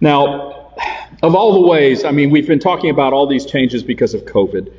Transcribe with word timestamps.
Now, 0.00 0.72
of 1.22 1.34
all 1.34 1.54
the 1.54 1.66
ways, 1.68 2.04
I 2.04 2.10
mean, 2.10 2.30
we've 2.30 2.46
been 2.46 2.58
talking 2.58 2.90
about 2.90 3.12
all 3.12 3.26
these 3.26 3.46
changes 3.46 3.82
because 3.82 4.14
of 4.14 4.22
COVID. 4.22 4.72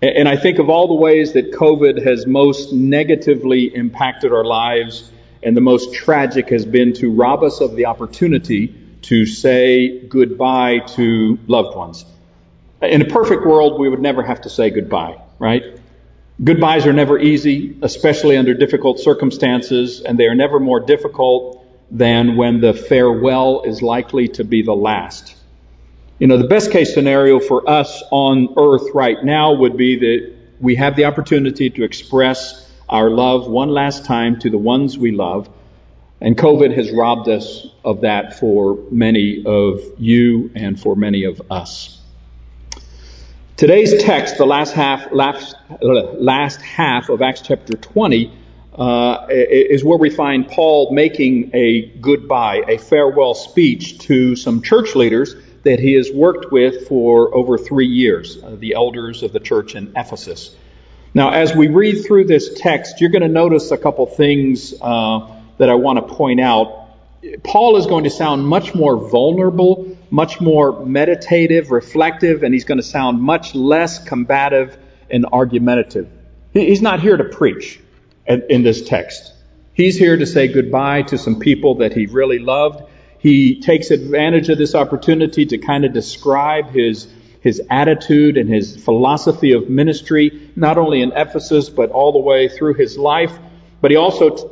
And 0.00 0.28
I 0.28 0.36
think 0.36 0.58
of 0.58 0.68
all 0.68 0.88
the 0.88 0.94
ways 0.94 1.34
that 1.34 1.52
COVID 1.52 2.04
has 2.04 2.26
most 2.26 2.72
negatively 2.72 3.74
impacted 3.74 4.32
our 4.32 4.44
lives, 4.44 5.10
and 5.42 5.56
the 5.56 5.60
most 5.60 5.94
tragic 5.94 6.48
has 6.48 6.64
been 6.64 6.92
to 6.94 7.10
rob 7.10 7.42
us 7.42 7.60
of 7.60 7.76
the 7.76 7.86
opportunity 7.86 8.74
to 9.02 9.26
say 9.26 10.00
goodbye 10.06 10.78
to 10.96 11.38
loved 11.46 11.76
ones. 11.76 12.04
In 12.80 13.00
a 13.02 13.04
perfect 13.04 13.46
world, 13.46 13.78
we 13.78 13.88
would 13.88 14.00
never 14.00 14.22
have 14.22 14.40
to 14.40 14.50
say 14.50 14.70
goodbye, 14.70 15.20
right? 15.38 15.62
Goodbyes 16.42 16.86
are 16.86 16.92
never 16.92 17.18
easy, 17.18 17.76
especially 17.82 18.36
under 18.36 18.54
difficult 18.54 18.98
circumstances, 18.98 20.00
and 20.00 20.18
they 20.18 20.26
are 20.26 20.34
never 20.34 20.58
more 20.58 20.80
difficult 20.80 21.61
than 21.92 22.36
when 22.36 22.60
the 22.60 22.72
farewell 22.72 23.62
is 23.62 23.82
likely 23.82 24.26
to 24.26 24.44
be 24.44 24.62
the 24.62 24.74
last. 24.74 25.36
You 26.18 26.26
know, 26.26 26.38
the 26.38 26.48
best 26.48 26.72
case 26.72 26.94
scenario 26.94 27.38
for 27.38 27.68
us 27.68 28.02
on 28.10 28.54
earth 28.56 28.88
right 28.94 29.22
now 29.22 29.52
would 29.52 29.76
be 29.76 29.98
that 29.98 30.34
we 30.58 30.74
have 30.76 30.96
the 30.96 31.04
opportunity 31.04 31.68
to 31.68 31.84
express 31.84 32.70
our 32.88 33.10
love 33.10 33.46
one 33.46 33.68
last 33.68 34.06
time 34.06 34.38
to 34.40 34.48
the 34.48 34.58
ones 34.58 34.96
we 34.96 35.12
love. 35.12 35.50
And 36.20 36.36
COVID 36.36 36.74
has 36.76 36.90
robbed 36.90 37.28
us 37.28 37.66
of 37.84 38.02
that 38.02 38.38
for 38.38 38.78
many 38.90 39.44
of 39.44 39.80
you 39.98 40.50
and 40.54 40.80
for 40.80 40.96
many 40.96 41.24
of 41.24 41.42
us. 41.50 42.00
Today's 43.56 44.02
text, 44.02 44.38
the 44.38 44.46
last 44.46 44.72
half, 44.72 45.12
last, 45.12 45.56
last 45.80 46.62
half 46.62 47.10
of 47.10 47.20
Acts 47.20 47.42
chapter 47.42 47.74
20, 47.76 48.32
uh, 48.74 49.26
is 49.28 49.84
where 49.84 49.98
we 49.98 50.10
find 50.10 50.48
Paul 50.48 50.92
making 50.92 51.50
a 51.54 51.86
goodbye, 52.00 52.64
a 52.68 52.78
farewell 52.78 53.34
speech 53.34 53.98
to 54.00 54.34
some 54.34 54.62
church 54.62 54.94
leaders 54.94 55.34
that 55.64 55.78
he 55.78 55.94
has 55.94 56.10
worked 56.10 56.50
with 56.50 56.88
for 56.88 57.34
over 57.34 57.58
three 57.58 57.86
years, 57.86 58.42
uh, 58.42 58.56
the 58.58 58.74
elders 58.74 59.22
of 59.22 59.32
the 59.32 59.40
church 59.40 59.74
in 59.74 59.92
Ephesus. 59.94 60.56
Now, 61.14 61.30
as 61.30 61.54
we 61.54 61.68
read 61.68 62.04
through 62.04 62.24
this 62.24 62.54
text, 62.58 63.00
you're 63.00 63.10
going 63.10 63.22
to 63.22 63.28
notice 63.28 63.70
a 63.70 63.78
couple 63.78 64.06
things 64.06 64.74
uh, 64.80 65.28
that 65.58 65.68
I 65.68 65.74
want 65.74 65.98
to 65.98 66.14
point 66.14 66.40
out. 66.40 66.78
Paul 67.44 67.76
is 67.76 67.86
going 67.86 68.04
to 68.04 68.10
sound 68.10 68.46
much 68.46 68.74
more 68.74 68.96
vulnerable, 68.96 69.96
much 70.10 70.40
more 70.40 70.84
meditative, 70.84 71.70
reflective, 71.70 72.42
and 72.42 72.54
he's 72.54 72.64
going 72.64 72.78
to 72.78 72.84
sound 72.84 73.20
much 73.20 73.54
less 73.54 74.02
combative 74.02 74.76
and 75.10 75.26
argumentative. 75.30 76.08
He's 76.52 76.82
not 76.82 77.00
here 77.00 77.16
to 77.16 77.24
preach 77.24 77.78
in 78.26 78.62
this 78.62 78.82
text. 78.82 79.32
He's 79.74 79.98
here 79.98 80.16
to 80.16 80.26
say 80.26 80.48
goodbye 80.48 81.02
to 81.02 81.18
some 81.18 81.38
people 81.38 81.76
that 81.76 81.92
he 81.92 82.06
really 82.06 82.38
loved 82.38 82.84
he 83.22 83.60
takes 83.60 83.92
advantage 83.92 84.48
of 84.48 84.58
this 84.58 84.74
opportunity 84.74 85.46
to 85.46 85.58
kind 85.58 85.84
of 85.84 85.92
describe 85.92 86.70
his 86.70 87.06
his 87.40 87.62
attitude 87.70 88.36
and 88.36 88.48
his 88.48 88.76
philosophy 88.76 89.52
of 89.52 89.68
ministry, 89.68 90.50
not 90.54 90.78
only 90.78 91.02
in 91.02 91.12
Ephesus, 91.12 91.70
but 91.70 91.90
all 91.90 92.12
the 92.12 92.18
way 92.18 92.48
through 92.48 92.74
his 92.74 92.96
life. 92.96 93.32
But 93.80 93.90
he 93.90 93.96
also 93.96 94.30
t- 94.30 94.44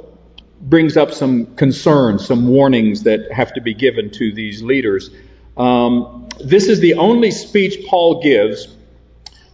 brings 0.60 0.96
up 0.96 1.12
some 1.12 1.54
concerns, 1.54 2.26
some 2.26 2.48
warnings 2.48 3.04
that 3.04 3.30
have 3.32 3.54
to 3.54 3.60
be 3.60 3.74
given 3.74 4.10
to 4.10 4.32
these 4.32 4.60
leaders. 4.60 5.10
Um, 5.56 6.28
this 6.40 6.66
is 6.66 6.80
the 6.80 6.94
only 6.94 7.30
speech 7.30 7.86
Paul 7.86 8.22
gives 8.22 8.66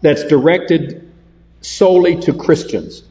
that's 0.00 0.24
directed 0.24 1.12
solely 1.60 2.20
to 2.22 2.32
Christians. 2.32 3.02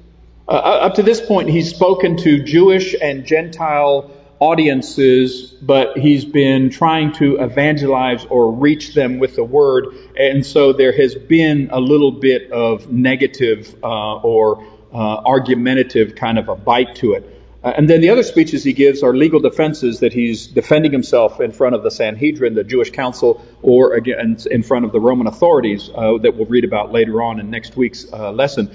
Uh, 0.48 0.52
up 0.52 0.94
to 0.96 1.04
this 1.04 1.20
point, 1.22 1.50
he's 1.50 1.70
spoken 1.70 2.18
to 2.18 2.44
Jewish 2.44 2.96
and 3.02 3.26
Gentile 3.26 4.12
audiences, 4.40 5.52
but 5.62 5.98
he's 5.98 6.24
been 6.24 6.70
trying 6.70 7.14
to 7.14 7.38
evangelize 7.38 8.26
or 8.26 8.52
reach 8.52 8.94
them 8.94 9.18
with 9.18 9.36
the 9.36 9.44
word. 9.44 9.88
And 10.18 10.46
so 10.46 10.74
there 10.74 10.96
has 10.96 11.16
been 11.16 11.70
a 11.72 11.80
little 11.80 12.12
bit 12.12 12.52
of 12.52 12.92
negative 12.92 13.76
uh, 13.84 14.18
or 14.18 14.64
uh, 14.94 14.98
argumentative 14.98 16.16
kind 16.16 16.38
of 16.38 16.48
a 16.48 16.56
bite 16.56 16.96
to 16.98 17.14
it. 17.14 17.32
Uh, 17.64 17.74
and 17.76 17.90
then 17.90 18.02
the 18.02 18.10
other 18.10 18.22
speeches 18.22 18.64
he 18.64 18.74
gives 18.74 19.02
are 19.02 19.16
legal 19.16 19.40
defenses 19.40 20.02
that 20.02 20.14
he's 20.14 20.46
defending 20.46 20.92
himself 20.92 21.42
in 21.42 21.52
front 21.52 21.74
of 21.74 21.82
the 21.82 21.90
Sanhedrin, 21.90 22.54
the 22.54 22.64
Jewish 22.64 22.92
council, 22.92 23.44
or 23.64 23.96
again 23.96 24.38
in 24.52 24.62
front 24.62 24.86
of 24.86 24.92
the 24.92 25.00
Roman 25.00 25.26
authorities 25.26 25.90
uh, 25.96 26.20
that 26.20 26.36
we'll 26.36 26.46
read 26.46 26.66
about 26.66 26.92
later 26.92 27.24
on 27.24 27.40
in 27.40 27.50
next 27.50 27.76
week's 27.76 28.06
uh, 28.14 28.32
lesson. 28.32 28.70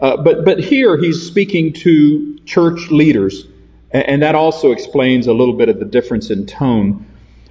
Uh, 0.00 0.16
but 0.16 0.44
but 0.44 0.58
here 0.58 0.96
he's 0.96 1.26
speaking 1.26 1.72
to 1.72 2.38
church 2.46 2.90
leaders 2.90 3.46
and 3.92 4.22
that 4.22 4.34
also 4.34 4.70
explains 4.72 5.26
a 5.26 5.32
little 5.32 5.54
bit 5.54 5.68
of 5.68 5.78
the 5.78 5.84
difference 5.84 6.30
in 6.30 6.46
tone. 6.46 7.06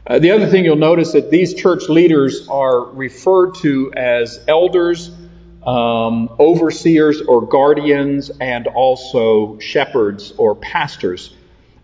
Uh, 0.07 0.19
the 0.19 0.31
other 0.31 0.47
thing 0.47 0.63
you'll 0.63 0.75
notice 0.75 1.11
that 1.11 1.29
these 1.29 1.53
church 1.53 1.89
leaders 1.89 2.47
are 2.47 2.85
referred 2.85 3.55
to 3.55 3.91
as 3.95 4.43
elders, 4.47 5.11
um, 5.65 6.29
overseers 6.39 7.21
or 7.21 7.45
guardians, 7.45 8.31
and 8.39 8.67
also 8.67 9.59
shepherds 9.59 10.31
or 10.37 10.55
pastors. 10.55 11.35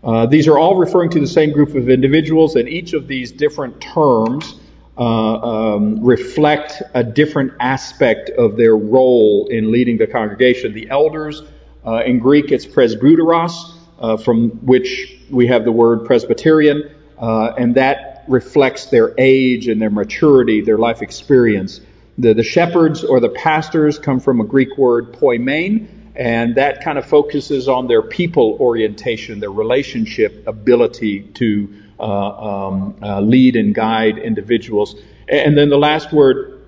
Uh, 0.02 0.24
these 0.26 0.48
are 0.48 0.58
all 0.58 0.76
referring 0.76 1.10
to 1.10 1.20
the 1.20 1.26
same 1.26 1.52
group 1.52 1.74
of 1.74 1.88
individuals, 1.88 2.56
and 2.56 2.68
each 2.68 2.94
of 2.94 3.06
these 3.06 3.30
different 3.30 3.80
terms 3.80 4.58
uh, 4.98 5.02
um, 5.02 6.04
reflect 6.04 6.82
a 6.94 7.04
different 7.04 7.52
aspect 7.60 8.30
of 8.30 8.56
their 8.56 8.76
role 8.76 9.46
in 9.50 9.70
leading 9.70 9.98
the 9.98 10.06
congregation. 10.06 10.72
The 10.72 10.88
elders, 10.90 11.42
uh, 11.86 12.02
in 12.04 12.18
Greek, 12.18 12.50
it's 12.50 12.66
presbyteros 12.66 13.74
uh, 13.98 14.16
from 14.16 14.50
which 14.66 15.18
we 15.30 15.46
have 15.48 15.64
the 15.64 15.72
word 15.72 16.04
Presbyterian, 16.04 16.90
uh, 17.18 17.52
and 17.58 17.74
that 17.74 18.24
reflects 18.28 18.86
their 18.86 19.14
age 19.18 19.68
and 19.68 19.80
their 19.80 19.90
maturity, 19.90 20.60
their 20.60 20.78
life 20.78 21.02
experience. 21.02 21.80
The, 22.18 22.34
the 22.34 22.42
shepherds 22.42 23.04
or 23.04 23.20
the 23.20 23.28
pastors 23.28 23.98
come 23.98 24.20
from 24.20 24.40
a 24.40 24.44
Greek 24.44 24.76
word 24.78 25.12
poimen, 25.12 25.88
and 26.14 26.54
that 26.54 26.82
kind 26.82 26.98
of 26.98 27.04
focuses 27.06 27.68
on 27.68 27.86
their 27.86 28.02
people 28.02 28.56
orientation, 28.58 29.40
their 29.40 29.50
relationship 29.50 30.46
ability 30.46 31.20
to 31.34 31.82
um, 32.00 32.96
uh, 33.02 33.20
lead 33.20 33.56
and 33.56 33.74
guide 33.74 34.18
individuals. 34.18 34.96
And 35.28 35.56
then 35.56 35.68
the 35.68 35.78
last 35.78 36.12
word, 36.12 36.62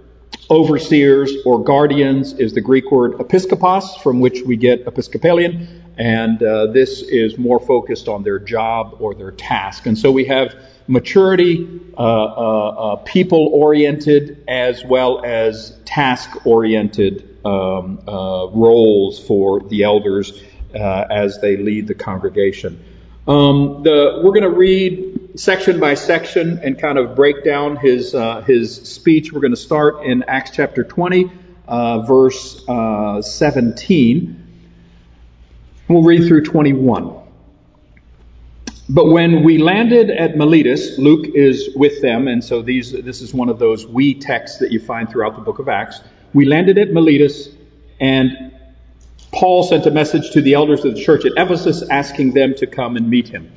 overseers 0.50 1.32
or 1.44 1.62
guardians, 1.62 2.32
is 2.32 2.54
the 2.54 2.60
Greek 2.60 2.90
word 2.90 3.12
episkopos, 3.12 4.00
from 4.02 4.20
which 4.20 4.42
we 4.42 4.56
get 4.56 4.86
Episcopalian, 4.86 5.78
and 5.98 6.40
uh, 6.42 6.66
this 6.68 7.02
is 7.02 7.36
more 7.36 7.58
focused 7.58 8.08
on 8.08 8.22
their 8.22 8.38
job 8.38 8.96
or 9.00 9.14
their 9.14 9.32
task. 9.32 9.86
And 9.86 9.98
so 9.98 10.12
we 10.12 10.26
have 10.26 10.54
maturity, 10.86 11.68
uh, 11.96 12.00
uh, 12.00 12.68
uh 12.68 12.96
people 12.96 13.50
oriented, 13.52 14.44
as 14.46 14.84
well 14.84 15.24
as 15.24 15.76
task 15.84 16.46
oriented 16.46 17.44
um, 17.44 18.00
uh, 18.06 18.46
roles 18.46 19.18
for 19.18 19.60
the 19.60 19.82
elders 19.82 20.40
uh, 20.74 21.04
as 21.10 21.40
they 21.40 21.56
lead 21.56 21.88
the 21.88 21.94
congregation. 21.94 22.84
Um, 23.28 23.82
the, 23.82 24.22
we're 24.24 24.32
going 24.32 24.50
to 24.50 24.58
read 24.58 25.38
section 25.38 25.78
by 25.78 25.92
section 25.92 26.60
and 26.60 26.78
kind 26.78 26.96
of 26.96 27.14
break 27.14 27.44
down 27.44 27.76
his 27.76 28.14
uh, 28.14 28.40
his 28.40 28.74
speech. 28.74 29.34
We're 29.34 29.42
going 29.42 29.50
to 29.50 29.56
start 29.56 30.02
in 30.02 30.22
Acts 30.22 30.52
chapter 30.52 30.82
20, 30.82 31.30
uh, 31.68 32.06
verse 32.06 32.66
uh, 32.66 33.20
17. 33.20 34.64
We'll 35.88 36.04
read 36.04 36.26
through 36.26 36.44
21. 36.44 37.20
But 38.88 39.10
when 39.10 39.44
we 39.44 39.58
landed 39.58 40.08
at 40.08 40.38
Miletus, 40.38 40.96
Luke 40.96 41.26
is 41.34 41.68
with 41.76 42.00
them, 42.00 42.28
and 42.28 42.42
so 42.42 42.62
these, 42.62 42.92
this 42.92 43.20
is 43.20 43.34
one 43.34 43.50
of 43.50 43.58
those 43.58 43.86
we 43.86 44.14
texts 44.14 44.60
that 44.60 44.72
you 44.72 44.80
find 44.80 45.06
throughout 45.06 45.34
the 45.36 45.42
book 45.42 45.58
of 45.58 45.68
Acts. 45.68 46.00
We 46.32 46.46
landed 46.46 46.78
at 46.78 46.94
Miletus, 46.94 47.50
and 48.00 48.57
Paul 49.32 49.62
sent 49.62 49.86
a 49.86 49.90
message 49.90 50.30
to 50.30 50.40
the 50.40 50.54
elders 50.54 50.84
of 50.84 50.94
the 50.94 51.02
church 51.02 51.24
at 51.24 51.32
Ephesus 51.36 51.82
asking 51.90 52.32
them 52.32 52.54
to 52.56 52.66
come 52.66 52.96
and 52.96 53.10
meet 53.10 53.28
him. 53.28 53.50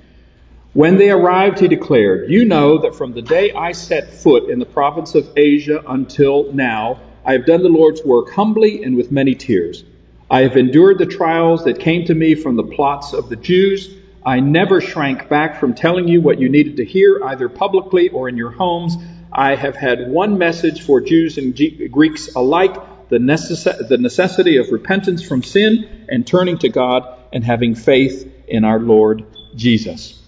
When 0.73 0.97
they 0.97 1.09
arrived, 1.09 1.59
he 1.59 1.67
declared, 1.67 2.29
You 2.29 2.45
know 2.45 2.77
that 2.79 2.95
from 2.95 3.13
the 3.13 3.21
day 3.21 3.51
I 3.51 3.71
set 3.71 4.13
foot 4.13 4.49
in 4.49 4.59
the 4.59 4.65
province 4.65 5.15
of 5.15 5.29
Asia 5.35 5.83
until 5.87 6.51
now, 6.53 6.99
I 7.25 7.33
have 7.33 7.45
done 7.45 7.61
the 7.61 7.69
Lord's 7.69 8.03
work 8.03 8.31
humbly 8.31 8.83
and 8.83 8.95
with 8.95 9.11
many 9.11 9.35
tears. 9.35 9.83
I 10.29 10.41
have 10.41 10.55
endured 10.55 10.97
the 10.97 11.05
trials 11.05 11.65
that 11.65 11.79
came 11.79 12.05
to 12.05 12.15
me 12.15 12.35
from 12.35 12.55
the 12.55 12.63
plots 12.63 13.13
of 13.13 13.27
the 13.27 13.35
Jews. 13.35 13.93
I 14.25 14.39
never 14.39 14.79
shrank 14.79 15.27
back 15.27 15.59
from 15.59 15.73
telling 15.73 16.07
you 16.07 16.21
what 16.21 16.39
you 16.39 16.47
needed 16.47 16.77
to 16.77 16.85
hear, 16.85 17.21
either 17.25 17.49
publicly 17.49 18.09
or 18.09 18.29
in 18.29 18.37
your 18.37 18.51
homes. 18.51 18.95
I 19.33 19.55
have 19.55 19.75
had 19.75 20.09
one 20.09 20.37
message 20.37 20.83
for 20.83 21.01
Jews 21.01 21.37
and 21.37 21.53
Greeks 21.91 22.33
alike 22.35 22.75
the, 23.11 23.17
necess- 23.17 23.87
the 23.87 23.97
necessity 23.97 24.57
of 24.57 24.71
repentance 24.71 25.23
from 25.23 25.43
sin 25.43 26.07
and 26.09 26.25
turning 26.25 26.57
to 26.59 26.69
God 26.69 27.07
and 27.31 27.43
having 27.43 27.75
faith 27.75 28.27
in 28.47 28.65
our 28.65 28.79
Lord 28.79 29.23
Jesus. 29.55 30.19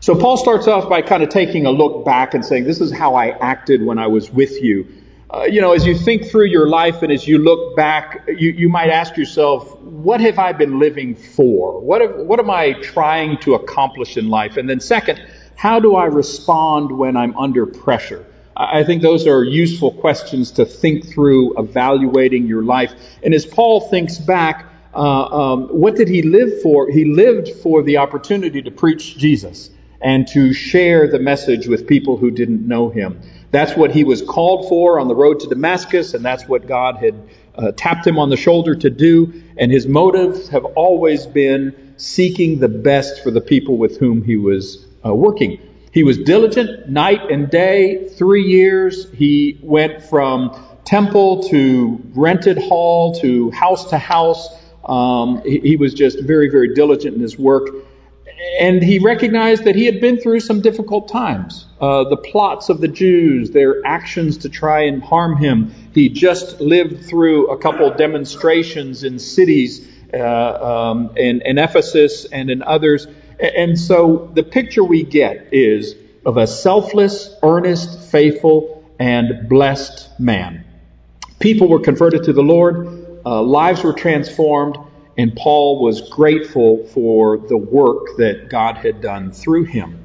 So 0.00 0.14
Paul 0.14 0.38
starts 0.38 0.66
off 0.66 0.88
by 0.88 1.02
kind 1.02 1.22
of 1.22 1.28
taking 1.28 1.66
a 1.66 1.70
look 1.70 2.06
back 2.06 2.32
and 2.32 2.42
saying, 2.44 2.64
This 2.64 2.80
is 2.80 2.90
how 2.90 3.16
I 3.16 3.28
acted 3.28 3.84
when 3.84 3.98
I 3.98 4.06
was 4.06 4.30
with 4.30 4.62
you 4.62 4.88
uh, 5.30 5.42
you 5.42 5.60
know, 5.60 5.72
as 5.72 5.84
you 5.84 5.94
think 5.94 6.24
through 6.24 6.46
your 6.46 6.66
life 6.68 7.02
and 7.02 7.12
as 7.12 7.28
you 7.28 7.36
look 7.36 7.76
back, 7.76 8.24
you, 8.28 8.50
you 8.50 8.68
might 8.70 8.88
ask 8.88 9.16
yourself, 9.18 9.78
what 9.80 10.22
have 10.22 10.38
I 10.38 10.52
been 10.52 10.78
living 10.78 11.14
for? 11.14 11.80
What, 11.80 12.00
have, 12.00 12.16
what 12.16 12.40
am 12.40 12.48
I 12.48 12.72
trying 12.72 13.38
to 13.40 13.54
accomplish 13.54 14.16
in 14.16 14.28
life? 14.28 14.56
And 14.56 14.68
then 14.68 14.80
second, 14.80 15.20
How 15.54 15.80
do 15.80 15.96
I 15.96 16.06
respond 16.06 16.96
when 16.96 17.14
I'm 17.14 17.36
under 17.36 17.66
pressure? 17.66 18.24
I 18.58 18.82
think 18.82 19.02
those 19.02 19.28
are 19.28 19.44
useful 19.44 19.92
questions 19.92 20.50
to 20.52 20.64
think 20.64 21.06
through 21.06 21.56
evaluating 21.56 22.48
your 22.48 22.62
life. 22.62 22.92
And 23.22 23.32
as 23.32 23.46
Paul 23.46 23.88
thinks 23.88 24.18
back, 24.18 24.66
uh, 24.92 24.98
um, 24.98 25.68
what 25.68 25.94
did 25.94 26.08
he 26.08 26.22
live 26.22 26.60
for? 26.60 26.90
He 26.90 27.04
lived 27.04 27.48
for 27.62 27.84
the 27.84 27.98
opportunity 27.98 28.60
to 28.62 28.72
preach 28.72 29.16
Jesus 29.16 29.70
and 30.00 30.26
to 30.28 30.52
share 30.52 31.08
the 31.08 31.20
message 31.20 31.68
with 31.68 31.86
people 31.86 32.16
who 32.16 32.32
didn't 32.32 32.66
know 32.66 32.88
him. 32.88 33.20
That's 33.52 33.76
what 33.76 33.92
he 33.92 34.02
was 34.02 34.22
called 34.22 34.68
for 34.68 34.98
on 34.98 35.06
the 35.06 35.14
road 35.14 35.40
to 35.40 35.46
Damascus, 35.46 36.14
and 36.14 36.24
that's 36.24 36.46
what 36.48 36.66
God 36.66 36.96
had 36.96 37.14
uh, 37.54 37.72
tapped 37.76 38.06
him 38.06 38.18
on 38.18 38.28
the 38.28 38.36
shoulder 38.36 38.74
to 38.74 38.90
do. 38.90 39.42
And 39.56 39.70
his 39.70 39.86
motives 39.86 40.48
have 40.48 40.64
always 40.64 41.26
been 41.26 41.94
seeking 41.96 42.58
the 42.58 42.68
best 42.68 43.22
for 43.22 43.30
the 43.30 43.40
people 43.40 43.76
with 43.76 43.98
whom 43.98 44.22
he 44.22 44.36
was 44.36 44.84
uh, 45.04 45.14
working. 45.14 45.60
He 45.92 46.02
was 46.02 46.18
diligent 46.18 46.88
night 46.88 47.30
and 47.30 47.50
day, 47.50 48.08
three 48.08 48.44
years. 48.44 49.10
He 49.12 49.58
went 49.62 50.02
from 50.02 50.64
temple 50.84 51.42
to 51.44 52.00
rented 52.14 52.58
hall 52.58 53.14
to 53.20 53.50
house 53.50 53.90
to 53.90 53.98
house. 53.98 54.48
Um, 54.84 55.42
he, 55.44 55.60
he 55.60 55.76
was 55.76 55.94
just 55.94 56.20
very, 56.20 56.48
very 56.50 56.74
diligent 56.74 57.16
in 57.16 57.20
his 57.20 57.38
work. 57.38 57.68
And 58.60 58.82
he 58.82 58.98
recognized 58.98 59.64
that 59.64 59.74
he 59.74 59.84
had 59.86 60.00
been 60.00 60.18
through 60.18 60.40
some 60.40 60.60
difficult 60.60 61.08
times. 61.08 61.66
Uh, 61.80 62.04
the 62.04 62.16
plots 62.16 62.68
of 62.68 62.80
the 62.80 62.88
Jews, 62.88 63.50
their 63.50 63.84
actions 63.84 64.38
to 64.38 64.48
try 64.48 64.82
and 64.82 65.02
harm 65.02 65.36
him. 65.36 65.72
He 65.92 66.08
just 66.08 66.60
lived 66.60 67.06
through 67.06 67.50
a 67.50 67.58
couple 67.58 67.90
demonstrations 67.94 69.02
in 69.02 69.18
cities 69.18 69.88
uh, 70.14 70.18
um, 70.18 71.10
in, 71.16 71.42
in 71.42 71.58
Ephesus 71.58 72.26
and 72.26 72.48
in 72.50 72.62
others 72.62 73.06
and 73.40 73.78
so 73.78 74.30
the 74.34 74.42
picture 74.42 74.82
we 74.84 75.02
get 75.04 75.48
is 75.52 75.94
of 76.26 76.36
a 76.36 76.46
selfless, 76.46 77.34
earnest, 77.42 78.10
faithful, 78.10 78.84
and 78.98 79.48
blessed 79.48 80.08
man. 80.18 80.64
People 81.38 81.68
were 81.68 81.80
converted 81.80 82.24
to 82.24 82.32
the 82.32 82.42
Lord, 82.42 83.20
uh, 83.24 83.42
lives 83.42 83.84
were 83.84 83.92
transformed, 83.92 84.76
and 85.16 85.34
Paul 85.34 85.82
was 85.82 86.08
grateful 86.10 86.86
for 86.88 87.38
the 87.38 87.56
work 87.56 88.16
that 88.18 88.48
God 88.48 88.76
had 88.76 89.00
done 89.00 89.32
through 89.32 89.64
him. 89.64 89.98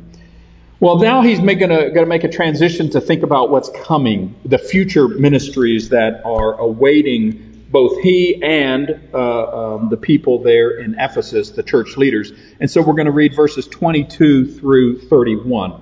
Well, 0.80 0.98
now 0.98 1.22
he's 1.22 1.40
going 1.40 1.70
to 1.70 2.06
make 2.06 2.24
a 2.26 2.30
transition 2.30 2.90
to 2.90 3.00
think 3.00 3.24
about 3.24 3.50
what's 3.50 3.70
coming, 3.70 4.36
the 4.44 4.58
future 4.58 5.08
ministries 5.08 5.90
that 5.90 6.26
are 6.26 6.60
awaiting 6.60 7.53
both 7.74 8.00
he 8.02 8.42
and 8.42 9.10
uh, 9.14 9.76
um, 9.76 9.90
the 9.90 9.98
people 9.98 10.44
there 10.44 10.80
in 10.80 10.96
Ephesus, 10.98 11.50
the 11.50 11.64
church 11.64 11.98
leaders. 11.98 12.32
And 12.60 12.70
so 12.70 12.82
we're 12.82 12.94
going 12.94 13.08
to 13.08 13.12
read 13.12 13.36
verses 13.36 13.68
22 13.68 14.60
through 14.60 15.00
31. 15.00 15.82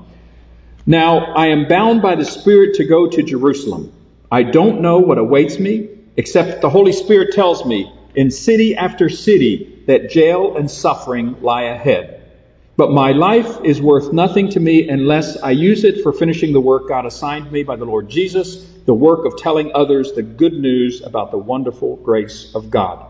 Now, 0.86 1.34
I 1.34 1.48
am 1.48 1.68
bound 1.68 2.02
by 2.02 2.16
the 2.16 2.24
Spirit 2.24 2.76
to 2.76 2.86
go 2.86 3.08
to 3.08 3.22
Jerusalem. 3.22 3.92
I 4.32 4.44
don't 4.44 4.82
know 4.82 5.00
what 5.00 5.18
awaits 5.18 5.60
me, 5.60 5.90
except 6.16 6.62
the 6.62 6.70
Holy 6.70 6.94
Spirit 6.94 7.34
tells 7.34 7.66
me 7.66 7.94
in 8.16 8.32
city 8.32 8.76
after 8.76 9.10
city 9.10 9.84
that 9.88 10.10
jail 10.10 10.56
and 10.56 10.72
suffering 10.72 11.42
lie 11.42 11.64
ahead. 11.64 12.24
But 12.78 12.92
my 12.92 13.12
life 13.12 13.66
is 13.66 13.82
worth 13.82 14.14
nothing 14.14 14.50
to 14.52 14.60
me 14.62 14.88
unless 14.88 15.36
I 15.36 15.52
use 15.52 15.84
it 15.84 16.04
for 16.04 16.14
finishing 16.14 16.54
the 16.54 16.62
work 16.62 16.88
God 16.88 17.06
assigned 17.06 17.52
me 17.52 17.64
by 17.64 17.76
the 17.76 17.86
Lord 17.86 18.10
Jesus, 18.10 18.66
the 18.86 18.94
work 18.94 19.26
of 19.26 19.38
telling 19.38 19.72
others 19.74 20.14
the 20.14 20.24
good 20.24 20.54
news 20.54 21.02
about 21.02 21.32
the 21.32 21.38
wonderful 21.38 21.98
grace 21.98 22.54
of 22.56 22.70
God. 22.70 23.06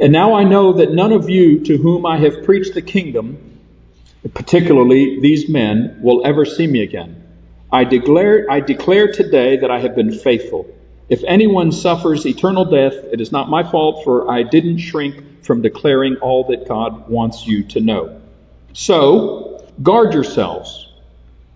And 0.00 0.12
now 0.12 0.34
I 0.34 0.44
know 0.44 0.74
that 0.74 0.92
none 0.92 1.12
of 1.12 1.28
you 1.28 1.64
to 1.64 1.76
whom 1.76 2.06
I 2.06 2.18
have 2.18 2.44
preached 2.44 2.74
the 2.74 2.82
kingdom, 2.82 3.58
particularly 4.34 5.20
these 5.20 5.48
men, 5.48 5.98
will 6.02 6.26
ever 6.26 6.44
see 6.44 6.66
me 6.66 6.82
again. 6.82 7.22
I 7.70 7.84
declare, 7.84 8.46
I 8.50 8.60
declare 8.60 9.12
today 9.12 9.58
that 9.58 9.70
I 9.70 9.80
have 9.80 9.94
been 9.96 10.12
faithful. 10.12 10.66
If 11.08 11.24
anyone 11.24 11.72
suffers 11.72 12.26
eternal 12.26 12.66
death, 12.66 12.94
it 13.12 13.20
is 13.20 13.32
not 13.32 13.48
my 13.48 13.62
fault, 13.62 14.04
for 14.04 14.30
I 14.30 14.42
didn't 14.42 14.78
shrink 14.78 15.44
from 15.44 15.62
declaring 15.62 16.16
all 16.16 16.44
that 16.44 16.68
God 16.68 17.08
wants 17.08 17.46
you 17.46 17.64
to 17.64 17.80
know. 17.80 18.20
So, 18.72 19.64
guard 19.82 20.14
yourselves, 20.14 20.81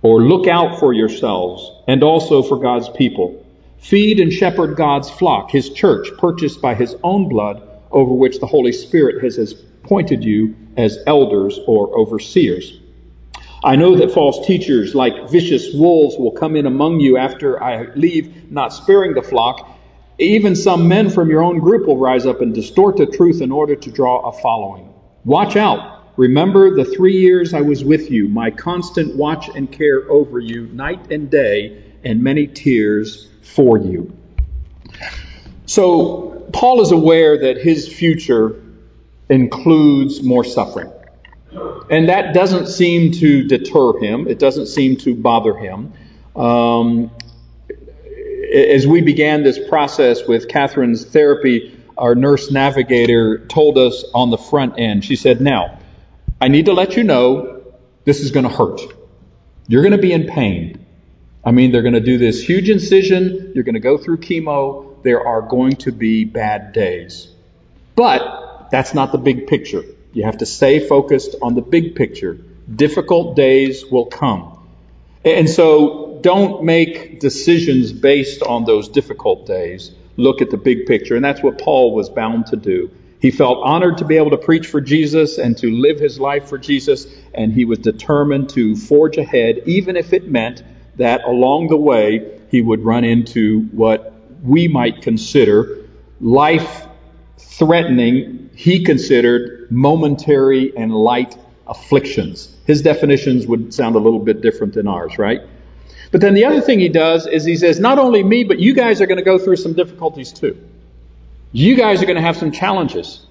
or 0.06 0.22
look 0.22 0.46
out 0.46 0.78
for 0.78 0.92
yourselves, 0.92 1.68
and 1.88 2.04
also 2.04 2.40
for 2.40 2.60
God's 2.60 2.88
people. 2.90 3.44
Feed 3.78 4.20
and 4.20 4.32
shepherd 4.32 4.76
God's 4.76 5.10
flock, 5.10 5.50
his 5.50 5.70
church, 5.70 6.06
purchased 6.16 6.62
by 6.62 6.76
his 6.76 6.94
own 7.02 7.28
blood, 7.28 7.60
over 7.90 8.12
which 8.12 8.38
the 8.38 8.46
Holy 8.46 8.70
Spirit 8.70 9.24
has 9.24 9.52
appointed 9.82 10.22
you 10.22 10.54
as 10.76 10.98
elders 11.08 11.58
or 11.66 11.98
overseers. 11.98 12.78
I 13.64 13.74
know 13.74 13.96
that 13.96 14.12
false 14.12 14.46
teachers, 14.46 14.94
like 14.94 15.28
vicious 15.28 15.74
wolves, 15.74 16.16
will 16.16 16.30
come 16.30 16.54
in 16.54 16.66
among 16.66 17.00
you 17.00 17.16
after 17.16 17.60
I 17.60 17.92
leave, 17.96 18.48
not 18.48 18.72
sparing 18.72 19.14
the 19.14 19.22
flock. 19.22 19.68
Even 20.20 20.54
some 20.54 20.86
men 20.86 21.10
from 21.10 21.30
your 21.30 21.42
own 21.42 21.58
group 21.58 21.88
will 21.88 21.98
rise 21.98 22.26
up 22.26 22.40
and 22.42 22.54
distort 22.54 22.96
the 22.96 23.06
truth 23.06 23.42
in 23.42 23.50
order 23.50 23.74
to 23.74 23.90
draw 23.90 24.20
a 24.20 24.32
following. 24.40 24.88
Watch 25.24 25.56
out. 25.56 25.95
Remember 26.16 26.74
the 26.74 26.84
three 26.84 27.18
years 27.18 27.52
I 27.52 27.60
was 27.60 27.84
with 27.84 28.10
you, 28.10 28.28
my 28.28 28.50
constant 28.50 29.16
watch 29.16 29.48
and 29.54 29.70
care 29.70 30.10
over 30.10 30.38
you, 30.38 30.66
night 30.68 31.10
and 31.10 31.30
day, 31.30 31.82
and 32.04 32.22
many 32.22 32.46
tears 32.46 33.28
for 33.42 33.76
you. 33.76 34.16
So, 35.66 36.48
Paul 36.52 36.80
is 36.80 36.92
aware 36.92 37.38
that 37.38 37.58
his 37.58 37.86
future 37.86 38.62
includes 39.28 40.22
more 40.22 40.44
suffering. 40.44 40.90
And 41.90 42.08
that 42.08 42.32
doesn't 42.32 42.68
seem 42.68 43.12
to 43.12 43.46
deter 43.46 43.98
him, 43.98 44.26
it 44.28 44.38
doesn't 44.38 44.66
seem 44.66 44.96
to 44.98 45.14
bother 45.14 45.56
him. 45.56 45.92
Um, 46.34 47.10
as 48.54 48.86
we 48.86 49.00
began 49.02 49.42
this 49.42 49.58
process 49.68 50.26
with 50.26 50.48
Catherine's 50.48 51.04
therapy, 51.04 51.78
our 51.98 52.14
nurse 52.14 52.50
navigator 52.50 53.38
told 53.46 53.76
us 53.76 54.04
on 54.14 54.30
the 54.30 54.38
front 54.38 54.78
end, 54.78 55.04
she 55.04 55.16
said, 55.16 55.40
Now, 55.40 55.78
I 56.40 56.48
need 56.48 56.66
to 56.66 56.72
let 56.72 56.96
you 56.96 57.04
know 57.04 57.62
this 58.04 58.20
is 58.20 58.30
going 58.30 58.44
to 58.44 58.54
hurt. 58.54 58.80
You're 59.68 59.82
going 59.82 59.92
to 59.92 59.98
be 59.98 60.12
in 60.12 60.26
pain. 60.26 60.86
I 61.44 61.50
mean, 61.50 61.72
they're 61.72 61.82
going 61.82 61.94
to 61.94 62.00
do 62.00 62.18
this 62.18 62.42
huge 62.42 62.68
incision. 62.68 63.52
You're 63.54 63.64
going 63.64 63.74
to 63.74 63.80
go 63.80 63.96
through 63.96 64.18
chemo. 64.18 65.02
There 65.02 65.26
are 65.26 65.42
going 65.42 65.76
to 65.76 65.92
be 65.92 66.24
bad 66.24 66.72
days. 66.72 67.28
But 67.94 68.68
that's 68.70 68.94
not 68.94 69.12
the 69.12 69.18
big 69.18 69.46
picture. 69.46 69.82
You 70.12 70.24
have 70.24 70.38
to 70.38 70.46
stay 70.46 70.86
focused 70.86 71.36
on 71.40 71.54
the 71.54 71.62
big 71.62 71.94
picture. 71.94 72.34
Difficult 72.74 73.36
days 73.36 73.84
will 73.86 74.06
come. 74.06 74.58
And 75.24 75.48
so 75.48 76.18
don't 76.20 76.64
make 76.64 77.20
decisions 77.20 77.92
based 77.92 78.42
on 78.42 78.64
those 78.64 78.88
difficult 78.88 79.46
days. 79.46 79.92
Look 80.16 80.42
at 80.42 80.50
the 80.50 80.56
big 80.56 80.87
picture. 80.87 81.16
And 81.16 81.25
that's 81.25 81.42
what 81.42 81.58
Paul 81.58 81.94
was 81.94 82.08
bound 82.08 82.46
to 82.46 82.56
do. 82.56 82.90
He 83.26 83.33
felt 83.33 83.59
honored 83.64 83.99
to 83.99 84.04
be 84.04 84.18
able 84.18 84.30
to 84.30 84.37
preach 84.37 84.68
for 84.68 84.80
Jesus 84.80 85.38
and 85.38 85.59
to 85.59 85.68
live 85.68 85.99
his 85.99 86.21
life 86.21 86.49
for 86.49 86.59
Jesus, 86.59 87.09
and 87.35 87.52
he 87.52 87.64
was 87.64 87.80
determined 87.80 88.50
to 88.50 88.76
forge 88.76 89.16
ahead, 89.16 89.62
even 89.66 89.97
if 89.97 90.12
it 90.12 90.30
meant 90.30 90.62
that 90.95 91.25
along 91.25 91.66
the 91.66 91.76
way 91.76 92.38
he 92.52 92.62
would 92.62 92.85
run 92.85 93.02
into 93.02 93.62
what 93.73 94.14
we 94.45 94.68
might 94.68 95.02
consider 95.02 95.88
life 96.21 96.87
threatening, 97.37 98.49
he 98.54 98.85
considered 98.85 99.73
momentary 99.73 100.76
and 100.76 100.95
light 100.95 101.37
afflictions. 101.66 102.54
His 102.64 102.80
definitions 102.80 103.45
would 103.45 103.75
sound 103.75 103.97
a 103.97 103.99
little 103.99 104.21
bit 104.21 104.40
different 104.40 104.75
than 104.75 104.87
ours, 104.87 105.18
right? 105.18 105.40
But 106.12 106.21
then 106.21 106.35
the 106.35 106.45
other 106.45 106.61
thing 106.61 106.78
he 106.78 106.90
does 106.90 107.26
is 107.26 107.45
he 107.45 107.56
says, 107.56 107.80
not 107.80 107.99
only 107.99 108.23
me, 108.23 108.45
but 108.45 108.61
you 108.61 108.73
guys 108.73 109.00
are 109.00 109.06
going 109.06 109.18
to 109.18 109.25
go 109.25 109.37
through 109.37 109.56
some 109.56 109.73
difficulties 109.73 110.33
too. 110.33 110.56
You 111.52 111.76
guys 111.76 112.02
are 112.02 112.06
going 112.06 112.16
to 112.16 112.22
have 112.22 112.36
some 112.36 112.52
challenges. 112.52 113.26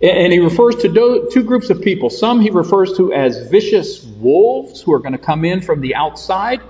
And 0.00 0.32
he 0.32 0.38
refers 0.38 0.76
to 0.76 1.28
two 1.32 1.42
groups 1.42 1.70
of 1.70 1.82
people. 1.82 2.08
Some 2.08 2.40
he 2.40 2.50
refers 2.50 2.96
to 2.98 3.12
as 3.12 3.48
vicious 3.50 4.04
wolves 4.04 4.80
who 4.80 4.92
are 4.92 5.00
going 5.00 5.12
to 5.12 5.18
come 5.18 5.44
in 5.44 5.60
from 5.60 5.80
the 5.80 5.96
outside, 5.96 6.60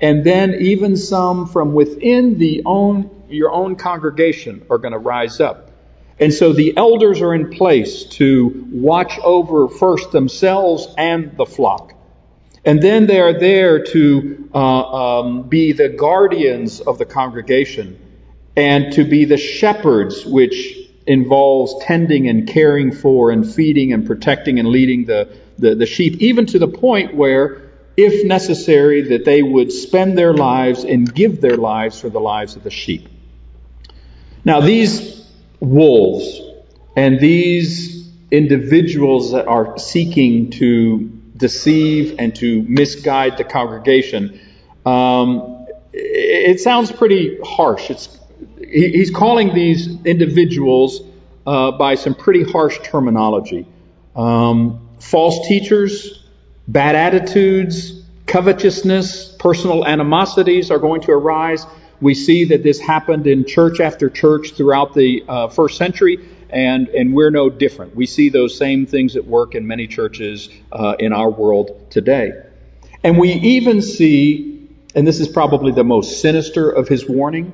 and 0.00 0.24
then 0.24 0.54
even 0.60 0.96
some 0.96 1.48
from 1.48 1.74
within 1.74 2.38
the 2.38 2.62
own, 2.64 3.24
your 3.28 3.50
own 3.50 3.74
congregation 3.74 4.64
are 4.70 4.78
going 4.78 4.92
to 4.92 4.98
rise 4.98 5.40
up. 5.40 5.72
And 6.20 6.32
so 6.32 6.52
the 6.52 6.76
elders 6.76 7.20
are 7.22 7.34
in 7.34 7.50
place 7.50 8.04
to 8.04 8.68
watch 8.70 9.18
over 9.18 9.68
first 9.68 10.12
themselves 10.12 10.86
and 10.96 11.36
the 11.36 11.44
flock. 11.44 11.92
And 12.64 12.80
then 12.80 13.06
they 13.06 13.20
are 13.20 13.38
there 13.38 13.84
to 13.84 14.50
uh, 14.54 14.58
um, 14.58 15.48
be 15.48 15.72
the 15.72 15.88
guardians 15.88 16.80
of 16.80 16.98
the 16.98 17.04
congregation 17.04 17.98
and 18.56 18.92
to 18.94 19.04
be 19.04 19.24
the 19.26 19.36
shepherds, 19.36 20.24
which 20.24 20.76
involves 21.06 21.74
tending 21.84 22.28
and 22.28 22.48
caring 22.48 22.90
for 22.90 23.30
and 23.30 23.52
feeding 23.52 23.92
and 23.92 24.06
protecting 24.06 24.58
and 24.58 24.68
leading 24.68 25.04
the, 25.04 25.36
the, 25.58 25.74
the, 25.74 25.86
sheep, 25.86 26.20
even 26.20 26.46
to 26.46 26.58
the 26.58 26.66
point 26.66 27.14
where, 27.14 27.70
if 27.96 28.26
necessary, 28.26 29.02
that 29.10 29.24
they 29.24 29.42
would 29.42 29.70
spend 29.70 30.18
their 30.18 30.34
lives 30.34 30.84
and 30.84 31.14
give 31.14 31.40
their 31.40 31.56
lives 31.56 32.00
for 32.00 32.08
the 32.08 32.18
lives 32.18 32.56
of 32.56 32.64
the 32.64 32.70
sheep. 32.70 33.08
Now, 34.44 34.60
these 34.60 35.24
wolves 35.60 36.40
and 36.96 37.20
these 37.20 38.10
individuals 38.30 39.32
that 39.32 39.46
are 39.46 39.78
seeking 39.78 40.50
to 40.50 41.12
deceive 41.36 42.16
and 42.18 42.34
to 42.36 42.62
misguide 42.62 43.36
the 43.36 43.44
congregation. 43.44 44.40
Um, 44.84 45.66
it 45.92 46.60
sounds 46.60 46.92
pretty 46.92 47.38
harsh. 47.44 47.90
It's, 47.90 48.18
he's 48.70 49.10
calling 49.10 49.54
these 49.54 49.88
individuals 50.04 51.02
uh, 51.46 51.72
by 51.72 51.94
some 51.94 52.14
pretty 52.14 52.42
harsh 52.42 52.78
terminology. 52.82 53.66
Um, 54.14 54.88
false 54.98 55.46
teachers, 55.46 56.24
bad 56.66 56.94
attitudes, 56.96 58.02
covetousness, 58.26 59.36
personal 59.38 59.86
animosities 59.86 60.70
are 60.70 60.78
going 60.78 61.02
to 61.02 61.12
arise. 61.12 61.66
We 62.00 62.14
see 62.14 62.46
that 62.46 62.62
this 62.62 62.80
happened 62.80 63.26
in 63.26 63.46
church 63.46 63.80
after 63.80 64.10
church 64.10 64.52
throughout 64.52 64.94
the 64.94 65.24
uh, 65.28 65.48
first 65.48 65.78
century, 65.78 66.18
and, 66.50 66.88
and 66.88 67.14
we're 67.14 67.30
no 67.30 67.48
different. 67.48 67.94
We 67.94 68.06
see 68.06 68.28
those 68.28 68.56
same 68.58 68.86
things 68.86 69.16
at 69.16 69.24
work 69.24 69.54
in 69.54 69.66
many 69.66 69.86
churches 69.86 70.48
uh, 70.72 70.96
in 70.98 71.12
our 71.12 71.30
world 71.30 71.90
today. 71.90 72.32
And 73.02 73.18
we 73.18 73.32
even 73.32 73.80
see, 73.80 74.68
and 74.94 75.06
this 75.06 75.20
is 75.20 75.28
probably 75.28 75.72
the 75.72 75.84
most 75.84 76.20
sinister 76.20 76.70
of 76.70 76.88
his 76.88 77.08
warning, 77.08 77.52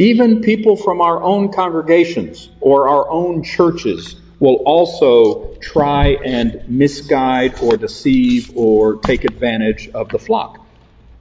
even 0.00 0.40
people 0.40 0.76
from 0.76 1.02
our 1.02 1.22
own 1.22 1.52
congregations 1.52 2.48
or 2.62 2.88
our 2.88 3.08
own 3.10 3.42
churches 3.42 4.16
will 4.38 4.56
also 4.64 5.52
try 5.56 6.16
and 6.24 6.64
misguide 6.66 7.60
or 7.60 7.76
deceive 7.76 8.50
or 8.56 8.96
take 8.96 9.24
advantage 9.26 9.90
of 9.90 10.08
the 10.08 10.18
flock. 10.18 10.58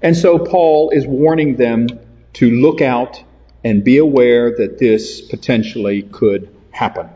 And 0.01 0.15
so 0.15 0.39
Paul 0.39 0.91
is 0.91 1.05
warning 1.05 1.57
them 1.57 1.88
to 2.36 2.50
look 2.50 2.79
out 2.79 3.21
and 3.65 3.83
be 3.83 3.98
aware 3.98 4.55
that 4.55 4.79
this 4.79 5.19
potentially 5.19 6.03
could 6.03 6.48
happen. 6.71 7.09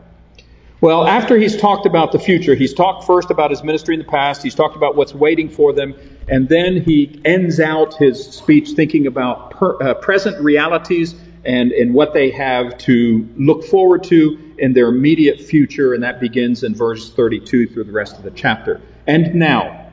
Well, 0.82 1.06
after 1.06 1.38
he's 1.38 1.56
talked 1.56 1.86
about 1.86 2.12
the 2.12 2.18
future, 2.18 2.54
he's 2.54 2.74
talked 2.74 3.04
first 3.04 3.30
about 3.30 3.50
his 3.50 3.64
ministry 3.64 3.94
in 3.94 4.00
the 4.00 4.06
past, 4.06 4.42
he's 4.42 4.54
talked 4.54 4.76
about 4.76 4.96
what's 4.96 5.14
waiting 5.14 5.48
for 5.48 5.72
them, 5.72 5.94
and 6.28 6.46
then 6.46 6.82
he 6.82 7.22
ends 7.24 7.58
out 7.58 7.94
his 7.94 8.22
speech 8.22 8.72
thinking 8.72 9.06
about 9.06 9.52
per, 9.52 9.82
uh, 9.82 9.94
present 9.94 10.38
realities 10.44 11.14
and, 11.44 11.72
and 11.72 11.94
what 11.94 12.14
they 12.14 12.30
have 12.30 12.78
to 12.78 13.28
look 13.36 13.64
forward 13.64 14.04
to 14.04 14.38
in 14.58 14.72
their 14.72 14.88
immediate 14.88 15.40
future, 15.40 15.94
and 15.94 16.02
that 16.02 16.20
begins 16.20 16.62
in 16.62 16.74
verse 16.74 17.10
32 17.12 17.68
through 17.68 17.84
the 17.84 17.92
rest 17.92 18.16
of 18.16 18.22
the 18.22 18.30
chapter. 18.30 18.80
And 19.06 19.34
now, 19.34 19.90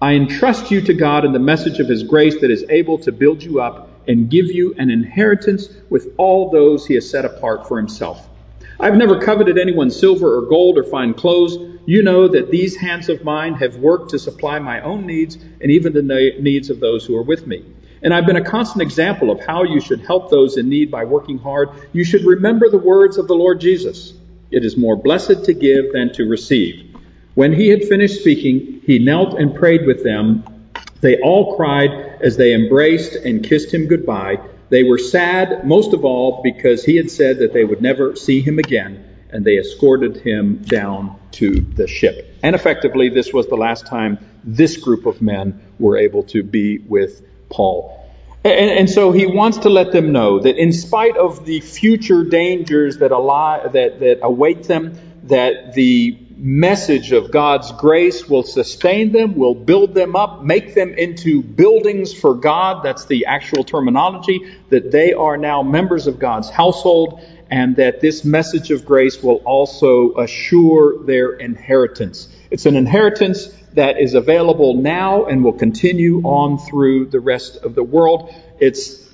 I 0.00 0.14
entrust 0.14 0.70
you 0.70 0.80
to 0.82 0.94
God 0.94 1.24
and 1.24 1.34
the 1.34 1.38
message 1.38 1.78
of 1.78 1.88
his 1.88 2.02
grace 2.02 2.40
that 2.40 2.50
is 2.50 2.64
able 2.68 2.98
to 2.98 3.12
build 3.12 3.42
you 3.42 3.60
up 3.60 3.88
and 4.08 4.28
give 4.28 4.46
you 4.46 4.74
an 4.78 4.90
inheritance 4.90 5.68
with 5.90 6.12
all 6.18 6.50
those 6.50 6.86
he 6.86 6.94
has 6.94 7.08
set 7.08 7.24
apart 7.24 7.68
for 7.68 7.78
himself. 7.78 8.28
I've 8.80 8.96
never 8.96 9.20
coveted 9.20 9.58
anyone's 9.58 9.98
silver 9.98 10.36
or 10.36 10.42
gold 10.42 10.76
or 10.76 10.82
fine 10.82 11.14
clothes. 11.14 11.56
You 11.86 12.02
know 12.02 12.26
that 12.28 12.50
these 12.50 12.76
hands 12.76 13.08
of 13.08 13.22
mine 13.22 13.54
have 13.54 13.76
worked 13.76 14.10
to 14.10 14.18
supply 14.18 14.58
my 14.58 14.80
own 14.80 15.06
needs 15.06 15.36
and 15.36 15.70
even 15.70 15.92
the 15.92 16.02
needs 16.40 16.68
of 16.68 16.80
those 16.80 17.04
who 17.04 17.16
are 17.16 17.22
with 17.22 17.46
me. 17.46 17.64
And 18.02 18.12
I've 18.12 18.26
been 18.26 18.36
a 18.36 18.44
constant 18.44 18.82
example 18.82 19.30
of 19.30 19.40
how 19.40 19.62
you 19.62 19.80
should 19.80 20.00
help 20.00 20.28
those 20.28 20.56
in 20.56 20.68
need 20.68 20.90
by 20.90 21.04
working 21.04 21.38
hard. 21.38 21.68
You 21.92 22.04
should 22.04 22.24
remember 22.24 22.68
the 22.68 22.78
words 22.78 23.16
of 23.16 23.28
the 23.28 23.34
Lord 23.34 23.60
Jesus. 23.60 24.12
It 24.50 24.64
is 24.64 24.76
more 24.76 24.96
blessed 24.96 25.44
to 25.44 25.54
give 25.54 25.92
than 25.92 26.12
to 26.14 26.24
receive. 26.24 26.96
When 27.34 27.52
he 27.52 27.68
had 27.68 27.84
finished 27.84 28.20
speaking, 28.20 28.82
he 28.84 28.98
knelt 28.98 29.38
and 29.38 29.54
prayed 29.54 29.86
with 29.86 30.02
them. 30.02 30.44
They 31.00 31.18
all 31.20 31.56
cried 31.56 31.90
as 32.20 32.36
they 32.36 32.52
embraced 32.52 33.14
and 33.14 33.42
kissed 33.42 33.72
him 33.72 33.86
goodbye. 33.86 34.40
They 34.68 34.82
were 34.82 34.98
sad, 34.98 35.66
most 35.66 35.92
of 35.92 36.04
all, 36.04 36.42
because 36.42 36.84
he 36.84 36.96
had 36.96 37.10
said 37.10 37.38
that 37.38 37.52
they 37.52 37.64
would 37.64 37.82
never 37.82 38.16
see 38.16 38.40
him 38.40 38.58
again, 38.58 39.04
and 39.30 39.44
they 39.44 39.58
escorted 39.58 40.16
him 40.16 40.62
down 40.62 41.18
to 41.32 41.60
the 41.60 41.86
ship. 41.86 42.36
And 42.42 42.54
effectively, 42.54 43.08
this 43.08 43.32
was 43.32 43.46
the 43.46 43.56
last 43.56 43.86
time 43.86 44.18
this 44.44 44.76
group 44.76 45.06
of 45.06 45.22
men 45.22 45.60
were 45.78 45.96
able 45.96 46.24
to 46.24 46.42
be 46.42 46.78
with 46.78 47.22
Paul. 47.52 47.98
And, 48.44 48.70
and, 48.70 48.90
so 48.90 49.12
he 49.12 49.26
wants 49.26 49.58
to 49.58 49.68
let 49.68 49.92
them 49.92 50.10
know 50.10 50.40
that 50.40 50.56
in 50.56 50.72
spite 50.72 51.16
of 51.16 51.44
the 51.44 51.60
future 51.60 52.24
dangers 52.24 52.98
that, 52.98 53.12
ally, 53.12 53.68
that, 53.68 54.00
that 54.00 54.18
await 54.22 54.64
them, 54.64 54.98
that 55.24 55.74
the 55.74 56.18
message 56.36 57.12
of 57.12 57.30
God's 57.30 57.70
grace 57.72 58.28
will 58.28 58.42
sustain 58.42 59.12
them, 59.12 59.36
will 59.36 59.54
build 59.54 59.94
them 59.94 60.16
up, 60.16 60.42
make 60.42 60.74
them 60.74 60.92
into 60.94 61.40
buildings 61.40 62.12
for 62.12 62.34
God. 62.34 62.82
That's 62.82 63.04
the 63.04 63.26
actual 63.26 63.62
terminology, 63.62 64.58
that 64.70 64.90
they 64.90 65.12
are 65.12 65.36
now 65.36 65.62
members 65.62 66.08
of 66.08 66.18
God's 66.18 66.50
household, 66.50 67.20
and 67.48 67.76
that 67.76 68.00
this 68.00 68.24
message 68.24 68.72
of 68.72 68.84
grace 68.84 69.22
will 69.22 69.36
also 69.44 70.16
assure 70.16 71.04
their 71.04 71.34
inheritance. 71.34 72.26
It's 72.52 72.66
an 72.66 72.76
inheritance 72.76 73.48
that 73.72 73.98
is 73.98 74.12
available 74.12 74.74
now 74.74 75.24
and 75.24 75.42
will 75.42 75.54
continue 75.54 76.20
on 76.20 76.58
through 76.58 77.06
the 77.06 77.18
rest 77.18 77.56
of 77.56 77.74
the 77.74 77.82
world. 77.82 78.34
It's 78.60 79.08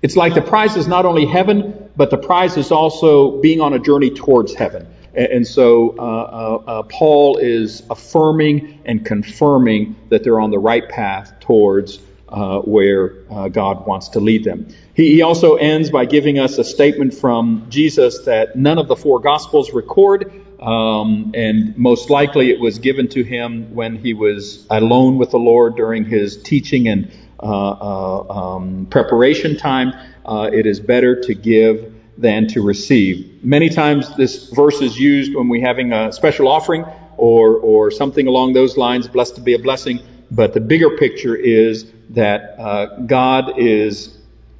it's 0.00 0.16
like 0.16 0.32
the 0.32 0.40
prize 0.40 0.76
is 0.76 0.88
not 0.88 1.04
only 1.04 1.26
heaven, 1.26 1.90
but 1.94 2.08
the 2.08 2.16
prize 2.16 2.56
is 2.56 2.72
also 2.72 3.42
being 3.42 3.60
on 3.60 3.74
a 3.74 3.78
journey 3.78 4.08
towards 4.08 4.54
heaven. 4.54 4.86
And 5.14 5.46
so 5.46 5.94
uh, 5.98 6.02
uh, 6.02 6.62
uh, 6.66 6.82
Paul 6.84 7.36
is 7.36 7.82
affirming 7.90 8.80
and 8.86 9.04
confirming 9.04 9.96
that 10.08 10.24
they're 10.24 10.40
on 10.40 10.50
the 10.50 10.58
right 10.58 10.88
path 10.88 11.38
towards 11.40 11.98
uh, 12.30 12.60
where 12.60 13.16
uh, 13.30 13.48
God 13.48 13.86
wants 13.86 14.10
to 14.10 14.20
lead 14.20 14.44
them. 14.44 14.68
He, 14.94 15.14
he, 15.14 15.22
also 15.22 15.56
ends 15.56 15.90
by 15.90 16.04
giving 16.04 16.38
us 16.38 16.58
a 16.58 16.64
statement 16.64 17.12
from 17.12 17.66
Jesus 17.70 18.20
that 18.26 18.54
none 18.54 18.78
of 18.78 18.86
the 18.86 18.94
four 18.94 19.18
Gospels 19.18 19.72
record, 19.72 20.32
um, 20.60 21.32
and 21.34 21.76
most 21.76 22.10
likely 22.10 22.50
it 22.50 22.60
was 22.60 22.78
given 22.78 23.08
to 23.08 23.24
him 23.24 23.74
when 23.74 23.96
he 23.96 24.14
was 24.14 24.66
alone 24.70 25.16
with 25.16 25.30
the 25.30 25.38
Lord 25.38 25.76
during 25.76 26.04
his 26.04 26.42
teaching 26.42 26.88
and 26.88 27.10
uh, 27.42 27.70
uh, 27.70 28.28
um, 28.28 28.86
preparation 28.90 29.56
time. 29.56 29.94
Uh, 30.26 30.50
it 30.52 30.66
is 30.66 30.78
better 30.78 31.20
to 31.22 31.34
give 31.34 31.94
than 32.18 32.46
to 32.48 32.62
receive. 32.62 33.42
Many 33.42 33.70
times 33.70 34.14
this 34.16 34.50
verse 34.50 34.82
is 34.82 34.98
used 34.98 35.34
when 35.34 35.48
we're 35.48 35.66
having 35.66 35.92
a 35.92 36.12
special 36.12 36.48
offering 36.48 36.84
or, 37.16 37.56
or 37.56 37.90
something 37.90 38.26
along 38.26 38.52
those 38.52 38.76
lines, 38.76 39.08
blessed 39.08 39.36
to 39.36 39.40
be 39.40 39.54
a 39.54 39.58
blessing. 39.58 40.00
But 40.30 40.52
the 40.52 40.60
bigger 40.60 40.96
picture 40.98 41.34
is 41.34 41.90
that 42.10 42.56
uh, 42.58 42.86
God 43.06 43.58
is 43.58 44.16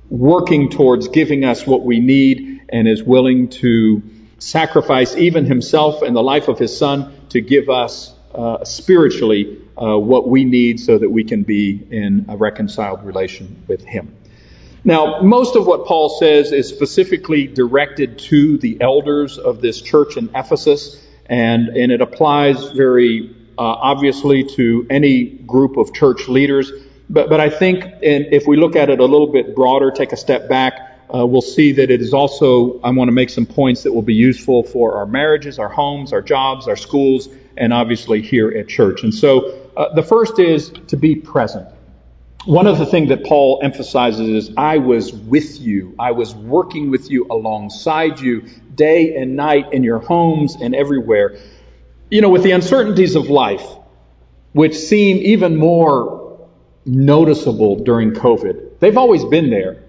working 0.09 0.71
towards 0.71 1.09
giving 1.09 1.45
us 1.45 1.67
what 1.67 1.83
we 1.83 2.01
need 2.01 2.63
and 2.71 2.89
is 2.89 3.03
willing 3.03 3.49
to 3.49 4.03
sacrifice 4.41 5.15
even 5.17 5.45
himself 5.45 6.03
and 6.03 6.17
the 6.17 6.23
life 6.23 6.49
of 6.49 6.59
his 6.59 6.77
son 6.77 7.15
to 7.29 7.41
give 7.41 7.69
us 7.69 8.13
uh, 8.35 8.65
spiritually 8.65 9.59
uh, 9.77 9.99
what 9.99 10.29
we 10.29 10.45
need 10.45 10.81
so 10.81 10.99
that 10.99 11.11
we 11.11 11.25
can 11.25 11.43
be 11.43 11.81
in 11.91 12.27
a 12.29 12.37
reconciled 12.37 13.05
relation 13.05 13.63
with 13.69 13.85
him. 13.85 14.17
Now, 14.83 15.21
most 15.21 15.57
of 15.57 15.67
what 15.67 15.85
Paul 15.85 16.09
says 16.09 16.53
is 16.53 16.69
specifically 16.69 17.47
directed 17.47 18.19
to 18.31 18.57
the 18.59 18.81
elders 18.81 19.37
of 19.37 19.61
this 19.61 19.83
church 19.83 20.17
in 20.17 20.31
Ephesus, 20.35 21.07
and, 21.27 21.69
and 21.69 21.93
it 21.93 22.01
applies 22.01 22.71
very 22.71 23.37
uh, 23.59 23.63
obviously 23.63 24.45
to 24.45 24.87
any 24.89 25.25
group 25.25 25.77
of 25.77 25.93
church 25.93 26.29
leaders. 26.29 26.73
But, 27.11 27.29
but 27.29 27.41
I 27.41 27.51
think 27.51 27.85
if 28.01 28.47
we 28.47 28.57
look 28.57 28.75
at 28.75 28.89
it 28.89 29.01
a 29.01 29.05
little 29.05 29.31
bit 29.31 29.55
broader, 29.55 29.91
take 29.91 30.13
a 30.13 30.17
step 30.17 30.49
back, 30.49 30.90
uh, 31.15 31.27
we'll 31.27 31.43
see 31.43 31.73
that 31.73 31.91
it 31.91 32.01
is 32.01 32.15
also, 32.15 32.81
I 32.81 32.91
want 32.91 33.09
to 33.09 33.13
make 33.13 33.31
some 33.31 33.47
points 33.47 33.83
that 33.83 33.93
will 33.93 34.03
be 34.03 34.15
useful 34.15 34.63
for 34.63 34.95
our 34.97 35.07
marriages, 35.07 35.59
our 35.59 35.69
homes, 35.69 36.13
our 36.13 36.23
jobs, 36.23 36.69
our 36.69 36.77
schools, 36.77 37.29
and 37.57 37.73
obviously 37.73 38.23
here 38.23 38.51
at 38.51 38.69
church. 38.69 39.03
And 39.03 39.15
so 39.15 39.69
uh, 39.77 39.93
the 39.95 40.03
first 40.03 40.39
is 40.39 40.71
to 40.89 40.97
be 40.97 41.15
present. 41.15 41.69
One 42.47 42.67
of 42.67 42.79
the 42.79 42.87
things 42.87 43.11
that 43.11 43.25
Paul 43.25 43.61
emphasizes 43.63 44.29
is, 44.29 44.55
I 44.57 44.79
was 44.79 45.13
with 45.13 45.61
you. 45.61 45.95
I 45.99 46.13
was 46.13 46.35
working 46.35 46.91
with 46.91 47.11
you 47.11 47.27
alongside 47.31 48.19
you 48.19 48.49
day 48.75 49.17
and 49.17 49.37
night 49.37 49.73
in 49.73 49.85
your 49.85 49.99
homes 49.99 50.57
and 50.57 50.75
everywhere. 50.75 51.39
You 52.11 52.23
know, 52.23 52.31
with 52.31 52.43
the 52.43 52.53
uncertainties 52.53 53.15
of 53.15 53.29
life, 53.29 53.67
which 54.53 54.75
seem 54.75 55.19
even 55.19 55.57
more 55.57 56.49
noticeable 56.87 57.85
during 57.85 58.13
COVID, 58.13 58.79
they've 58.81 58.97
always 58.97 59.25
been 59.27 59.51
there. 59.51 59.85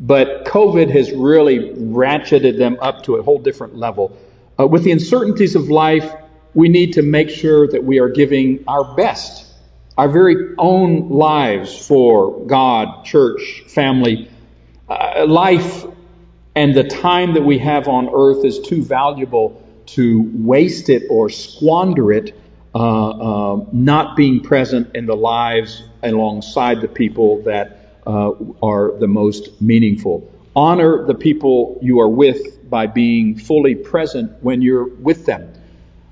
But 0.00 0.44
COVID 0.46 0.90
has 0.90 1.12
really 1.12 1.70
ratcheted 1.70 2.58
them 2.58 2.78
up 2.80 3.04
to 3.04 3.16
a 3.16 3.22
whole 3.22 3.38
different 3.38 3.76
level. 3.76 4.16
Uh, 4.58 4.66
with 4.66 4.84
the 4.84 4.92
uncertainties 4.92 5.54
of 5.54 5.68
life, 5.68 6.12
we 6.52 6.68
need 6.68 6.94
to 6.94 7.02
make 7.02 7.30
sure 7.30 7.66
that 7.68 7.84
we 7.84 7.98
are 7.98 8.08
giving 8.08 8.64
our 8.66 8.94
best, 8.96 9.46
our 9.96 10.08
very 10.08 10.54
own 10.58 11.10
lives 11.10 11.86
for 11.86 12.44
God, 12.46 13.04
church, 13.04 13.64
family. 13.68 14.28
Uh, 14.88 15.26
life 15.26 15.84
and 16.54 16.74
the 16.74 16.84
time 16.84 17.34
that 17.34 17.42
we 17.42 17.58
have 17.58 17.88
on 17.88 18.08
earth 18.14 18.44
is 18.44 18.60
too 18.60 18.82
valuable 18.82 19.60
to 19.86 20.30
waste 20.34 20.88
it 20.88 21.04
or 21.10 21.28
squander 21.28 22.12
it 22.12 22.38
uh, 22.74 23.10
uh, 23.10 23.64
not 23.72 24.16
being 24.16 24.40
present 24.40 24.94
in 24.94 25.06
the 25.06 25.16
lives 25.16 25.82
alongside 26.02 26.80
the 26.80 26.88
people 26.88 27.42
that 27.42 27.83
uh, 28.06 28.32
are 28.62 28.98
the 28.98 29.08
most 29.08 29.60
meaningful. 29.60 30.30
Honor 30.56 31.04
the 31.04 31.14
people 31.14 31.78
you 31.82 32.00
are 32.00 32.08
with 32.08 32.68
by 32.70 32.86
being 32.86 33.36
fully 33.36 33.74
present 33.74 34.32
when 34.42 34.62
you're 34.62 34.84
with 34.84 35.26
them. 35.26 35.52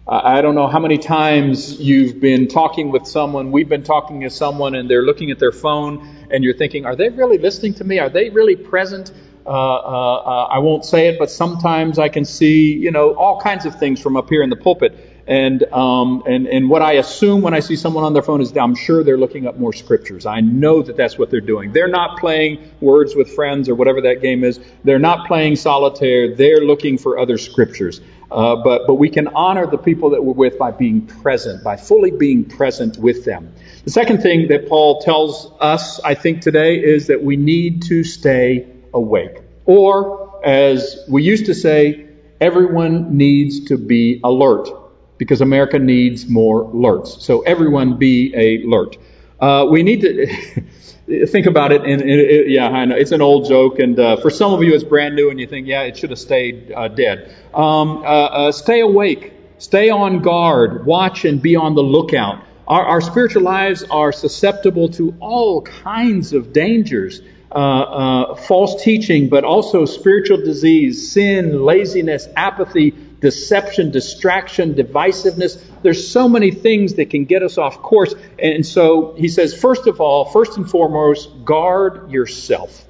I 0.07 0.43
don't 0.43 0.57
know 0.57 0.67
how 0.67 0.81
many 0.81 0.99
times 0.99 1.79
you've 1.81 2.21
been 2.21 2.49
talking 2.49 2.91
with 2.91 3.07
someone, 3.07 3.53
we've 3.53 3.69
been 3.69 3.85
talking 3.85 4.21
to 4.23 4.31
someone, 4.31 4.75
and 4.75 4.91
they're 4.91 5.05
looking 5.05 5.31
at 5.31 5.39
their 5.39 5.53
phone, 5.53 6.27
and 6.29 6.43
you're 6.43 6.57
thinking, 6.57 6.85
are 6.85 6.97
they 6.97 7.09
really 7.09 7.39
listening 7.39 7.75
to 7.75 7.85
me? 7.85 8.01
Are 8.01 8.09
they 8.09 8.29
really 8.29 8.57
present? 8.57 9.13
Uh, 9.47 9.51
uh, 9.51 9.53
uh, 9.53 10.45
I 10.51 10.59
won't 10.59 10.85
say 10.85 11.09
it, 11.09 11.19
but 11.21 11.31
sometimes 11.31 12.01
I 12.01 12.09
can 12.09 12.25
see, 12.25 12.75
you 12.75 12.91
know, 12.91 13.15
all 13.15 13.41
kinds 13.41 13.65
of 13.65 13.79
things 13.79 14.01
from 14.01 14.17
up 14.17 14.29
here 14.29 14.43
in 14.43 14.51
the 14.51 14.57
pulpit. 14.57 15.12
And, 15.27 15.63
um, 15.73 16.25
and, 16.27 16.49
and 16.49 16.69
what 16.69 16.83
I 16.83 16.95
assume 16.95 17.43
when 17.43 17.55
I 17.55 17.61
see 17.61 17.77
someone 17.77 18.03
on 18.03 18.13
their 18.13 18.23
phone 18.23 18.41
is 18.41 18.57
I'm 18.57 18.75
sure 18.75 19.05
they're 19.05 19.17
looking 19.17 19.47
up 19.47 19.57
more 19.57 19.73
scriptures. 19.73 20.27
I 20.27 20.41
know 20.41 20.83
that 20.83 20.97
that's 20.97 21.17
what 21.17 21.31
they're 21.31 21.41
doing. 21.41 21.73
They're 21.73 21.89
not 21.89 22.19
playing 22.19 22.69
words 22.81 23.15
with 23.15 23.33
friends 23.35 23.69
or 23.69 23.75
whatever 23.77 24.01
that 24.03 24.21
game 24.21 24.43
is. 24.43 24.59
They're 24.83 24.99
not 24.99 25.29
playing 25.29 25.57
solitaire. 25.57 26.35
They're 26.35 26.63
looking 26.63 26.99
for 26.99 27.19
other 27.19 27.39
scriptures. 27.39 28.01
Uh, 28.33 28.57
but, 28.57 28.87
but 28.87 28.95
we 28.95 29.11
can 29.11 29.29
honor 29.29 29.67
the 29.67 29.79
people 29.79 30.11
that 30.11 30.25
we're 30.25 30.33
with 30.33 30.59
by 30.59 30.71
being 30.71 31.07
present, 31.07 31.63
by 31.63 31.77
fully 31.77 32.11
being 32.11 32.45
present 32.45 32.97
with 32.97 33.25
them. 33.25 33.53
The 33.85 33.91
second 33.91 34.23
thing 34.23 34.49
that 34.49 34.69
Paul 34.69 35.03
tells 35.03 35.53
us, 35.61 36.01
I 36.01 36.15
think, 36.15 36.41
today 36.41 36.83
is 36.83 37.09
that 37.09 37.23
we 37.23 37.37
need 37.37 37.83
to 37.85 38.03
stay 38.03 38.67
awake. 38.95 39.39
Or, 39.67 40.41
as 40.45 40.99
we 41.09 41.23
used 41.23 41.47
to 41.47 41.55
say, 41.55 42.09
everyone 42.41 43.17
needs 43.17 43.67
to 43.67 43.77
be 43.77 44.21
alert 44.25 44.82
because 45.23 45.41
America 45.41 45.79
needs 45.79 46.29
more 46.29 46.65
alerts. 46.65 47.21
So 47.21 47.43
everyone 47.43 47.97
be 47.97 48.35
alert. 48.35 48.97
Uh, 49.39 49.67
we 49.71 49.85
need 49.85 50.01
to 50.01 50.27
think 51.29 51.47
about 51.47 51.71
it, 51.71 51.83
and, 51.85 52.03
it, 52.03 52.49
yeah, 52.49 52.67
I 52.67 52.85
know 52.87 52.97
it's 52.97 53.13
an 53.13 53.23
old 53.23 53.47
joke, 53.47 53.79
and 53.79 53.97
uh, 53.97 54.17
for 54.17 54.31
some 54.31 54.53
of 54.53 54.65
you 54.65 54.75
it's 54.75 54.83
brand 54.83 55.15
new, 55.15 55.31
and 55.31 55.39
you 55.39 55.47
think, 55.47 55.69
yeah, 55.69 55.83
it 55.83 55.97
should 55.97 56.11
have 56.11 56.19
stayed 56.19 56.73
uh, 56.73 56.89
dead. 56.89 57.33
Um, 57.55 57.99
uh, 57.99 58.03
uh, 58.03 58.53
stay 58.53 58.81
awake, 58.81 59.33
stay 59.59 59.91
on 59.91 60.23
guard, 60.23 60.87
watch 60.87 61.25
and 61.25 61.41
be 61.41 61.55
on 61.55 61.77
the 61.77 61.83
lookout. 61.83 62.43
Our, 62.67 62.85
our 62.85 63.01
spiritual 63.01 63.43
lives 63.43 63.85
are 63.93 64.11
susceptible 64.11 64.89
to 64.91 65.15
all 65.21 65.63
kinds 65.63 66.33
of 66.33 66.53
dangers. 66.53 67.23
Uh, 67.53 68.35
false 68.35 68.83
teaching, 68.83 69.29
but 69.29 69.45
also 69.45 69.85
spiritual 69.85 70.39
disease, 70.39 71.13
sin, 71.13 71.63
laziness, 71.63 72.27
apathy, 72.35 72.95
deception, 73.23 73.91
distraction, 73.91 74.75
divisiveness. 74.75 75.63
There's 75.83 76.07
so 76.07 76.29
many 76.29 76.51
things 76.51 76.95
that 76.95 77.09
can 77.09 77.25
get 77.25 77.43
us 77.43 77.57
off 77.57 77.81
course. 77.81 78.15
And 78.39 78.67
so 78.67 79.15
he 79.17 79.29
says, 79.29 79.59
first 79.59 79.87
of 79.87 80.01
all, 80.01 80.27
first 80.27 80.59
and 80.59 80.69
foremost, 80.69 81.31
guard 81.45 82.11
yourself. 82.11 82.85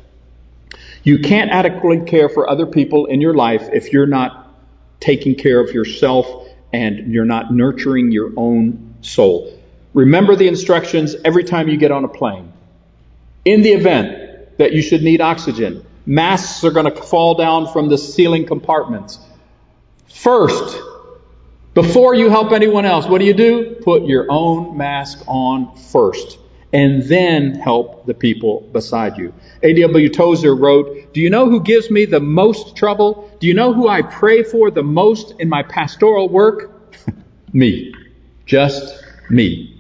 You 1.05 1.21
can't 1.21 1.51
adequately 1.51 2.07
care 2.07 2.29
for 2.29 2.49
other 2.49 2.67
people 2.67 3.07
in 3.07 3.21
your 3.21 3.35
life 3.35 3.69
if 3.73 3.93
you're 3.93 4.07
not 4.07 4.53
taking 4.99 5.35
care 5.35 5.61
of 5.61 5.73
yourself 5.73 6.49
and 6.73 7.13
you're 7.13 7.25
not 7.25 7.53
nurturing 7.53 8.11
your 8.11 8.33
own 8.37 8.95
soul. 9.03 9.59
Remember 9.95 10.35
the 10.35 10.49
instructions 10.49 11.15
every 11.25 11.45
time 11.45 11.69
you 11.69 11.77
get 11.77 11.93
on 11.93 12.05
a 12.05 12.09
plane. 12.09 12.53
In 13.45 13.63
the 13.63 13.73
event 13.73 14.57
that 14.59 14.73
you 14.73 14.83
should 14.83 15.03
need 15.03 15.21
oxygen. 15.21 15.85
Masks 16.07 16.65
are 16.65 16.71
going 16.71 16.93
to 16.93 17.03
fall 17.03 17.35
down 17.35 17.73
from 17.73 17.89
the 17.89 17.99
ceiling 17.99 18.47
compartments. 18.47 19.19
First, 20.13 20.81
before 21.75 22.15
you 22.15 22.29
help 22.29 22.53
anyone 22.53 22.85
else, 22.85 23.07
what 23.07 23.19
do 23.19 23.25
you 23.25 23.35
do? 23.35 23.77
Put 23.83 24.05
your 24.05 24.27
own 24.29 24.77
mask 24.77 25.23
on 25.27 25.75
first, 25.77 26.39
and 26.73 27.03
then 27.03 27.55
help 27.55 28.05
the 28.07 28.15
people 28.15 28.61
beside 28.73 29.17
you. 29.17 29.33
A.W. 29.63 30.11
Tozer 30.11 30.55
wrote, 30.55 31.15
Do 31.15 31.21
you 31.21 31.31
know 31.31 31.49
who 31.49 31.63
gives 31.63 31.91
me 31.91 32.05
the 32.05 32.21
most 32.21 32.77
trouble? 32.77 33.35
Do 33.41 33.47
you 33.47 33.55
know 33.55 33.73
who 33.73 33.89
I 33.89 34.03
pray 34.03 34.43
for 34.43 34.71
the 34.71 34.83
most 34.83 35.35
in 35.41 35.49
my 35.49 35.63
pastoral 35.63 36.29
work? 36.29 36.71
me. 37.53 37.95
Just 38.45 39.03
me. 39.31 39.72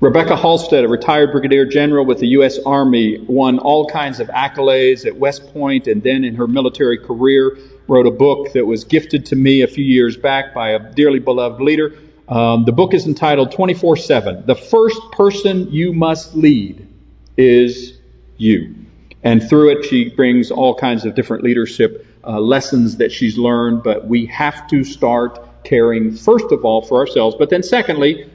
Rebecca 0.00 0.34
Halstead, 0.34 0.82
a 0.82 0.88
retired 0.88 1.30
brigadier 1.30 1.66
general 1.66 2.06
with 2.06 2.20
the 2.20 2.28
U.S. 2.28 2.58
Army, 2.64 3.18
won 3.28 3.58
all 3.58 3.84
kinds 3.86 4.18
of 4.18 4.28
accolades 4.28 5.04
at 5.04 5.14
West 5.14 5.52
Point 5.52 5.88
and 5.88 6.02
then 6.02 6.24
in 6.24 6.36
her 6.36 6.46
military 6.46 6.96
career, 6.96 7.58
wrote 7.86 8.06
a 8.06 8.10
book 8.10 8.54
that 8.54 8.64
was 8.64 8.84
gifted 8.84 9.26
to 9.26 9.36
me 9.36 9.60
a 9.60 9.66
few 9.66 9.84
years 9.84 10.16
back 10.16 10.54
by 10.54 10.70
a 10.70 10.78
dearly 10.78 11.18
beloved 11.18 11.60
leader. 11.60 11.98
Um, 12.30 12.64
the 12.64 12.72
book 12.72 12.94
is 12.94 13.06
entitled 13.06 13.52
24 13.52 13.98
7. 13.98 14.46
The 14.46 14.54
first 14.54 14.98
person 15.12 15.70
you 15.70 15.92
must 15.92 16.34
lead 16.34 16.88
is 17.36 17.98
you. 18.38 18.74
And 19.22 19.46
through 19.46 19.72
it, 19.72 19.84
she 19.84 20.08
brings 20.08 20.50
all 20.50 20.74
kinds 20.74 21.04
of 21.04 21.14
different 21.14 21.44
leadership 21.44 22.06
uh, 22.24 22.40
lessons 22.40 22.96
that 22.96 23.12
she's 23.12 23.36
learned, 23.36 23.82
but 23.82 24.08
we 24.08 24.24
have 24.26 24.66
to 24.68 24.82
start 24.82 25.62
caring, 25.62 26.16
first 26.16 26.52
of 26.52 26.64
all, 26.64 26.80
for 26.80 26.98
ourselves, 26.98 27.36
but 27.38 27.50
then 27.50 27.62
secondly, 27.62 28.29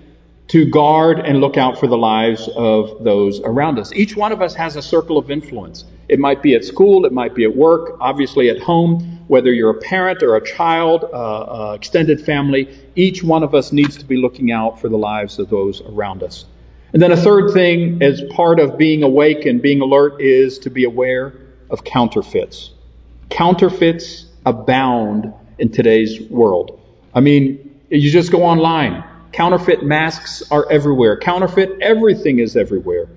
to 0.48 0.66
guard 0.66 1.20
and 1.20 1.42
look 1.42 1.58
out 1.58 1.80
for 1.80 1.88
the 1.88 1.98
lives 1.98 2.48
of 2.56 3.04
those 3.04 3.40
around 3.42 3.80
us. 3.80 3.92
Each 3.94 4.16
one 4.16 4.32
of 4.32 4.42
us 4.42 4.54
has 4.56 4.76
a 4.76 4.82
circle 4.82 5.18
of 5.18 5.32
influence. 5.32 5.86
It 6.08 6.20
might 6.20 6.44
be 6.44 6.54
at 6.54 6.64
school, 6.64 7.06
it 7.06 7.12
might 7.12 7.34
be 7.34 7.46
at 7.46 7.56
work, 7.56 7.98
obviously 8.00 8.50
at 8.50 8.62
home, 8.62 9.24
whether 9.28 9.52
you're 9.52 9.72
a 9.72 9.82
parent 9.82 10.22
or 10.22 10.36
a 10.36 10.46
child, 10.46 11.04
uh, 11.04 11.08
uh, 11.72 11.74
extended 11.74 12.22
family, 12.22 12.70
each 12.96 13.24
one 13.24 13.42
of 13.42 13.56
us 13.56 13.72
needs 13.72 13.98
to 13.98 14.06
be 14.06 14.18
looking 14.18 14.52
out 14.52 14.80
for 14.80 14.88
the 14.88 14.98
lives 14.98 15.40
of 15.40 15.50
those 15.50 15.82
around 15.82 16.22
us. 16.22 16.46
And 16.94 17.02
then 17.02 17.12
a 17.12 17.18
third 17.18 17.52
thing, 17.52 18.04
as 18.04 18.22
part 18.32 18.60
of 18.60 18.78
being 18.78 19.02
awake 19.02 19.46
and 19.46 19.62
being 19.62 19.82
alert, 19.82 20.22
is 20.22 20.60
to 20.60 20.70
be 20.70 20.84
aware 20.84 21.34
of 21.72 21.84
counterfeits. 21.84 22.70
Counterfeits 23.30 24.28
abound 24.46 25.34
in 25.58 25.72
today's 25.72 26.22
world. 26.30 26.80
I 27.14 27.20
mean, 27.20 27.82
you 27.90 28.12
just 28.12 28.32
go 28.32 28.44
online 28.44 29.04
Counterfeit 29.36 29.84
masks 29.84 30.44
are 30.50 30.66
everywhere. 30.72 31.18
Counterfeit 31.18 31.82
everything 31.82 32.40
is 32.40 32.56
everywhere. 32.56 33.10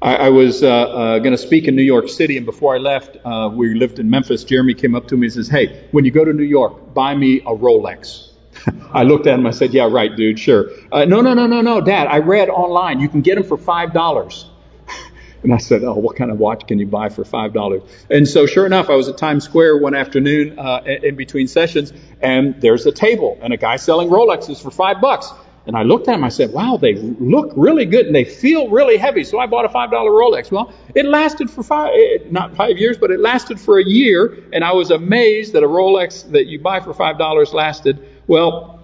I, 0.00 0.14
I 0.14 0.28
was 0.28 0.62
uh, 0.62 0.68
uh, 0.68 1.18
going 1.18 1.32
to 1.32 1.38
speak 1.38 1.66
in 1.66 1.74
New 1.74 1.82
York 1.82 2.08
City, 2.08 2.36
and 2.36 2.46
before 2.46 2.76
I 2.76 2.78
left, 2.78 3.16
uh, 3.24 3.50
we 3.52 3.74
lived 3.74 3.98
in 3.98 4.08
Memphis. 4.08 4.44
Jeremy 4.44 4.74
came 4.74 4.94
up 4.94 5.08
to 5.08 5.16
me 5.16 5.26
and 5.26 5.32
says, 5.34 5.48
"Hey, 5.48 5.88
when 5.90 6.04
you 6.04 6.12
go 6.12 6.24
to 6.24 6.32
New 6.32 6.44
York, 6.44 6.94
buy 6.94 7.12
me 7.16 7.40
a 7.40 7.50
Rolex." 7.50 8.28
I 8.92 9.02
looked 9.02 9.26
at 9.26 9.36
him. 9.36 9.48
I 9.48 9.50
said, 9.50 9.74
"Yeah, 9.74 9.88
right, 9.90 10.14
dude. 10.14 10.38
Sure." 10.38 10.70
Uh, 10.92 11.06
no, 11.06 11.22
no, 11.22 11.34
no, 11.34 11.48
no, 11.48 11.60
no, 11.60 11.80
Dad. 11.80 12.06
I 12.06 12.18
read 12.18 12.50
online. 12.50 13.00
You 13.00 13.08
can 13.08 13.22
get 13.22 13.34
them 13.34 13.42
for 13.42 13.56
five 13.56 13.92
dollars. 13.92 14.48
And 15.40 15.54
I 15.54 15.58
said, 15.58 15.84
Oh, 15.84 15.94
what 15.94 16.16
kind 16.16 16.32
of 16.32 16.40
watch 16.40 16.66
can 16.66 16.80
you 16.80 16.86
buy 16.88 17.10
for 17.10 17.22
$5? 17.22 17.88
And 18.10 18.26
so, 18.26 18.46
sure 18.46 18.66
enough, 18.66 18.90
I 18.90 18.96
was 18.96 19.08
at 19.08 19.18
Times 19.18 19.44
Square 19.44 19.78
one 19.78 19.94
afternoon 19.94 20.58
uh, 20.58 20.82
in 20.84 21.14
between 21.14 21.46
sessions, 21.46 21.92
and 22.20 22.60
there's 22.60 22.86
a 22.86 22.90
table 22.90 23.38
and 23.40 23.52
a 23.52 23.56
guy 23.56 23.76
selling 23.76 24.08
Rolexes 24.08 24.60
for 24.60 24.72
five 24.72 25.00
bucks. 25.00 25.30
And 25.68 25.76
I 25.76 25.82
looked 25.82 26.08
at 26.08 26.12
them. 26.12 26.24
I 26.24 26.30
said, 26.30 26.50
wow, 26.54 26.78
they 26.80 26.94
look 26.94 27.52
really 27.54 27.84
good 27.84 28.06
and 28.06 28.14
they 28.14 28.24
feel 28.24 28.70
really 28.70 28.96
heavy. 28.96 29.22
So 29.22 29.38
I 29.38 29.46
bought 29.46 29.66
a 29.66 29.68
$5 29.68 29.90
Rolex. 29.90 30.50
Well, 30.50 30.72
it 30.94 31.04
lasted 31.04 31.50
for 31.50 31.62
five, 31.62 31.92
eh, 31.94 32.24
not 32.30 32.56
five 32.56 32.78
years, 32.78 32.96
but 32.96 33.10
it 33.10 33.20
lasted 33.20 33.60
for 33.60 33.78
a 33.78 33.84
year. 33.84 34.38
And 34.54 34.64
I 34.64 34.72
was 34.72 34.90
amazed 34.90 35.52
that 35.52 35.62
a 35.62 35.68
Rolex 35.68 36.28
that 36.30 36.46
you 36.46 36.58
buy 36.58 36.80
for 36.80 36.94
$5 36.94 37.52
lasted. 37.52 38.02
Well, 38.26 38.80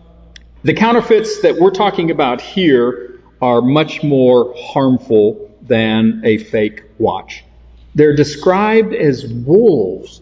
the 0.62 0.74
counterfeits 0.74 1.40
that 1.40 1.58
we're 1.58 1.70
talking 1.70 2.10
about 2.10 2.42
here 2.42 3.18
are 3.40 3.62
much 3.62 4.02
more 4.02 4.52
harmful 4.54 5.56
than 5.62 6.20
a 6.22 6.36
fake 6.36 6.82
watch. 6.98 7.44
They're 7.94 8.14
described 8.14 8.92
as 8.92 9.26
wolves 9.26 10.20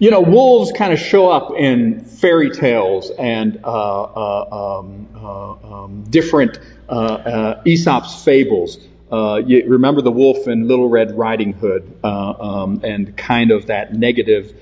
you 0.00 0.10
know, 0.10 0.22
wolves 0.22 0.72
kind 0.72 0.94
of 0.94 0.98
show 0.98 1.28
up 1.28 1.52
in 1.56 2.00
fairy 2.06 2.50
tales 2.50 3.10
and 3.18 3.60
uh, 3.62 4.02
uh, 4.02 4.80
um, 4.80 5.08
uh, 5.14 5.50
um, 5.84 6.04
different 6.08 6.58
uh, 6.88 6.92
uh, 6.92 7.62
Aesop's 7.66 8.24
fables. 8.24 8.78
Uh, 9.12 9.42
you 9.44 9.68
remember 9.68 10.00
the 10.00 10.10
wolf 10.10 10.48
in 10.48 10.66
Little 10.66 10.88
Red 10.88 11.16
Riding 11.18 11.52
Hood 11.52 11.98
um, 12.02 12.80
and 12.82 13.14
kind 13.18 13.50
of 13.50 13.66
that 13.66 13.92
negative 13.92 14.54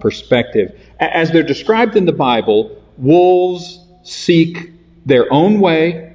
perspective. 0.00 0.78
As 1.00 1.32
they're 1.32 1.42
described 1.42 1.96
in 1.96 2.04
the 2.04 2.12
Bible, 2.12 2.80
wolves 2.96 3.80
seek 4.04 4.70
their 5.04 5.32
own 5.32 5.58
way, 5.58 6.14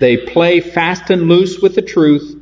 they 0.00 0.16
play 0.16 0.60
fast 0.60 1.10
and 1.10 1.28
loose 1.28 1.60
with 1.60 1.76
the 1.76 1.82
truth, 1.82 2.36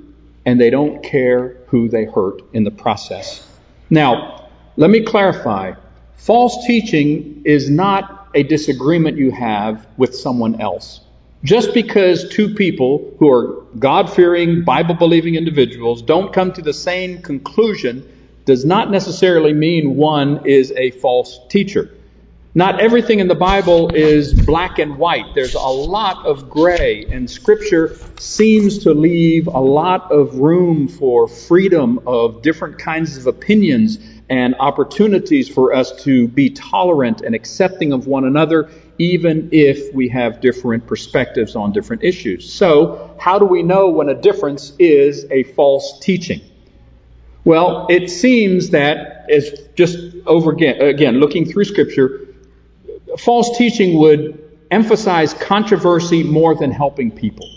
and 0.47 0.59
they 0.59 0.71
don't 0.71 1.03
care 1.03 1.59
who 1.67 1.91
they 1.91 2.07
hurt 2.07 2.41
in 2.55 2.65
the 2.65 2.71
process. 2.71 3.47
Now, 3.91 4.38
let 4.79 4.91
me 4.91 5.01
clarify. 5.01 5.73
False 6.15 6.65
teaching 6.65 7.43
is 7.45 7.69
not 7.69 8.29
a 8.33 8.45
disagreement 8.45 9.17
you 9.17 9.33
have 9.33 9.85
with 9.97 10.15
someone 10.15 10.61
else. 10.61 11.01
Just 11.43 11.75
because 11.75 12.29
two 12.29 12.55
people 12.55 13.13
who 13.19 13.29
are 13.29 13.65
God 13.77 14.09
fearing, 14.09 14.63
Bible 14.63 14.95
believing 14.95 15.35
individuals 15.35 16.01
don't 16.01 16.33
come 16.33 16.53
to 16.53 16.63
the 16.63 16.73
same 16.73 17.23
conclusion 17.23 18.09
does 18.45 18.65
not 18.65 18.89
necessarily 18.89 19.53
mean 19.53 19.97
one 19.97 20.47
is 20.47 20.71
a 20.77 20.93
false 20.93 21.41
teacher. 21.49 21.91
Not 22.55 22.81
everything 22.81 23.19
in 23.19 23.27
the 23.27 23.35
Bible 23.35 23.93
is 23.95 24.33
black 24.33 24.79
and 24.79 24.97
white. 24.97 25.35
There's 25.35 25.55
a 25.55 25.61
lot 25.61 26.25
of 26.25 26.49
gray, 26.49 27.05
and 27.11 27.29
Scripture 27.29 27.97
seems 28.19 28.79
to 28.85 28.95
leave 28.95 29.49
a 29.49 29.61
lot 29.61 30.11
of 30.13 30.39
room 30.39 30.87
for 30.87 31.27
freedom 31.27 32.01
of 32.07 32.43
different 32.43 32.79
kinds 32.79 33.17
of 33.17 33.27
opinions 33.27 33.99
and 34.31 34.55
opportunities 34.61 35.49
for 35.49 35.73
us 35.73 35.93
to 36.05 36.29
be 36.29 36.51
tolerant 36.51 37.23
and 37.23 37.35
accepting 37.35 37.93
of 37.93 38.07
one 38.07 38.25
another, 38.25 38.71
even 38.99 39.49
if 39.53 39.95
we 39.95 40.09
have 40.09 40.41
different 40.41 40.87
perspectives 40.87 41.57
on 41.57 41.73
different 41.73 42.03
issues. 42.03 42.53
So, 42.53 43.15
how 43.19 43.39
do 43.39 43.45
we 43.47 43.63
know 43.63 43.89
when 43.89 44.09
a 44.09 44.15
difference 44.15 44.73
is 44.79 45.25
a 45.31 45.45
false 45.45 45.99
teaching? 46.01 46.41
Well, 47.45 47.87
it 47.89 48.11
seems 48.11 48.71
that, 48.71 49.31
as 49.31 49.69
just 49.75 49.99
over 50.27 50.53
again, 50.53 50.83
again 50.83 51.21
looking 51.21 51.47
through 51.47 51.65
Scripture, 51.65 52.27
false 53.19 53.57
teaching 53.57 53.99
would 53.99 54.45
emphasize 54.71 55.33
controversy 55.33 56.23
more 56.23 56.55
than 56.55 56.71
helping 56.71 57.11
people. 57.11 57.49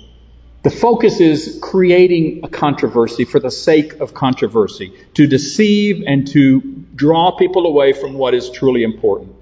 The 0.63 0.69
focus 0.69 1.19
is 1.19 1.57
creating 1.61 2.41
a 2.43 2.47
controversy 2.47 3.25
for 3.25 3.39
the 3.39 3.49
sake 3.49 3.93
of 3.99 4.13
controversy, 4.13 4.93
to 5.15 5.25
deceive 5.25 6.03
and 6.05 6.27
to 6.27 6.61
draw 6.93 7.35
people 7.35 7.65
away 7.65 7.93
from 7.93 8.13
what 8.13 8.35
is 8.35 8.51
truly 8.51 8.83
important. 8.83 9.33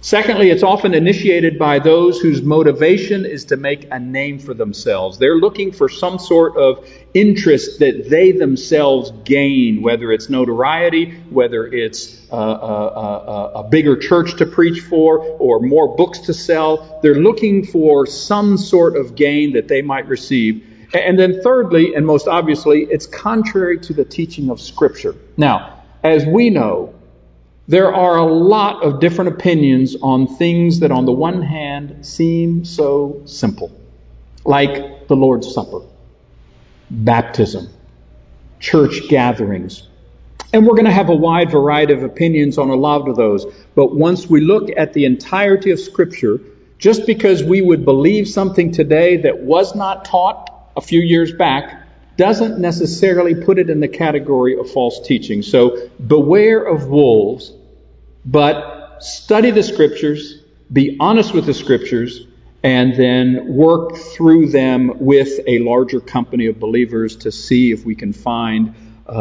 Secondly, 0.00 0.50
it's 0.50 0.62
often 0.62 0.94
initiated 0.94 1.58
by 1.58 1.78
those 1.78 2.20
whose 2.20 2.40
motivation 2.42 3.24
is 3.26 3.46
to 3.46 3.56
make 3.56 3.88
a 3.90 3.98
name 3.98 4.38
for 4.38 4.54
themselves. 4.54 5.18
They're 5.18 5.36
looking 5.36 5.72
for 5.72 5.88
some 5.88 6.18
sort 6.18 6.56
of 6.56 6.88
interest 7.14 7.80
that 7.80 8.08
they 8.08 8.32
themselves 8.32 9.10
gain, 9.24 9.82
whether 9.82 10.12
it's 10.12 10.30
notoriety, 10.30 11.18
whether 11.30 11.66
it's 11.66 12.26
a, 12.30 12.36
a, 12.36 12.88
a, 12.88 13.52
a 13.56 13.68
bigger 13.68 13.96
church 13.96 14.36
to 14.36 14.46
preach 14.46 14.80
for, 14.80 15.18
or 15.18 15.60
more 15.60 15.96
books 15.96 16.20
to 16.20 16.34
sell. 16.34 17.00
They're 17.02 17.16
looking 17.16 17.66
for 17.66 18.06
some 18.06 18.56
sort 18.56 18.96
of 18.96 19.16
gain 19.16 19.54
that 19.54 19.68
they 19.68 19.82
might 19.82 20.06
receive. 20.06 20.64
And 20.94 21.18
then 21.18 21.42
thirdly, 21.42 21.94
and 21.94 22.06
most 22.06 22.28
obviously, 22.28 22.84
it's 22.84 23.06
contrary 23.06 23.78
to 23.80 23.92
the 23.92 24.04
teaching 24.04 24.48
of 24.48 24.60
Scripture. 24.60 25.14
Now, 25.36 25.82
as 26.02 26.24
we 26.24 26.50
know, 26.50 26.94
there 27.68 27.94
are 27.94 28.16
a 28.16 28.24
lot 28.24 28.82
of 28.82 28.98
different 28.98 29.28
opinions 29.28 29.94
on 30.00 30.26
things 30.26 30.80
that, 30.80 30.90
on 30.90 31.04
the 31.04 31.12
one 31.12 31.42
hand, 31.42 32.04
seem 32.04 32.64
so 32.64 33.20
simple, 33.26 33.70
like 34.46 35.06
the 35.06 35.14
Lord's 35.14 35.52
Supper, 35.52 35.82
baptism, 36.90 37.68
church 38.58 39.06
gatherings. 39.08 39.86
And 40.54 40.66
we're 40.66 40.76
going 40.76 40.86
to 40.86 40.90
have 40.90 41.10
a 41.10 41.14
wide 41.14 41.50
variety 41.50 41.92
of 41.92 42.02
opinions 42.02 42.56
on 42.56 42.70
a 42.70 42.74
lot 42.74 43.06
of 43.06 43.16
those. 43.16 43.44
But 43.74 43.94
once 43.94 44.26
we 44.26 44.40
look 44.40 44.70
at 44.74 44.94
the 44.94 45.04
entirety 45.04 45.70
of 45.70 45.78
Scripture, 45.78 46.40
just 46.78 47.04
because 47.04 47.44
we 47.44 47.60
would 47.60 47.84
believe 47.84 48.28
something 48.28 48.72
today 48.72 49.18
that 49.18 49.40
was 49.40 49.74
not 49.74 50.06
taught 50.06 50.70
a 50.74 50.80
few 50.80 51.00
years 51.00 51.32
back 51.32 51.82
doesn't 52.16 52.58
necessarily 52.58 53.34
put 53.34 53.58
it 53.58 53.68
in 53.68 53.80
the 53.80 53.88
category 53.88 54.58
of 54.58 54.70
false 54.70 55.06
teaching. 55.06 55.42
So 55.42 55.90
beware 56.04 56.64
of 56.64 56.88
wolves 56.88 57.52
but 58.28 58.98
study 59.00 59.50
the 59.50 59.62
scriptures, 59.62 60.42
be 60.70 60.98
honest 61.00 61.32
with 61.32 61.46
the 61.46 61.54
scriptures, 61.54 62.26
and 62.62 62.94
then 62.94 63.54
work 63.54 63.96
through 63.96 64.48
them 64.50 64.92
with 64.98 65.40
a 65.46 65.60
larger 65.60 66.00
company 66.00 66.46
of 66.46 66.60
believers 66.60 67.16
to 67.16 67.32
see 67.32 67.72
if 67.72 67.86
we 67.86 67.94
can 67.94 68.12
find 68.12 68.74
uh, 69.08 69.12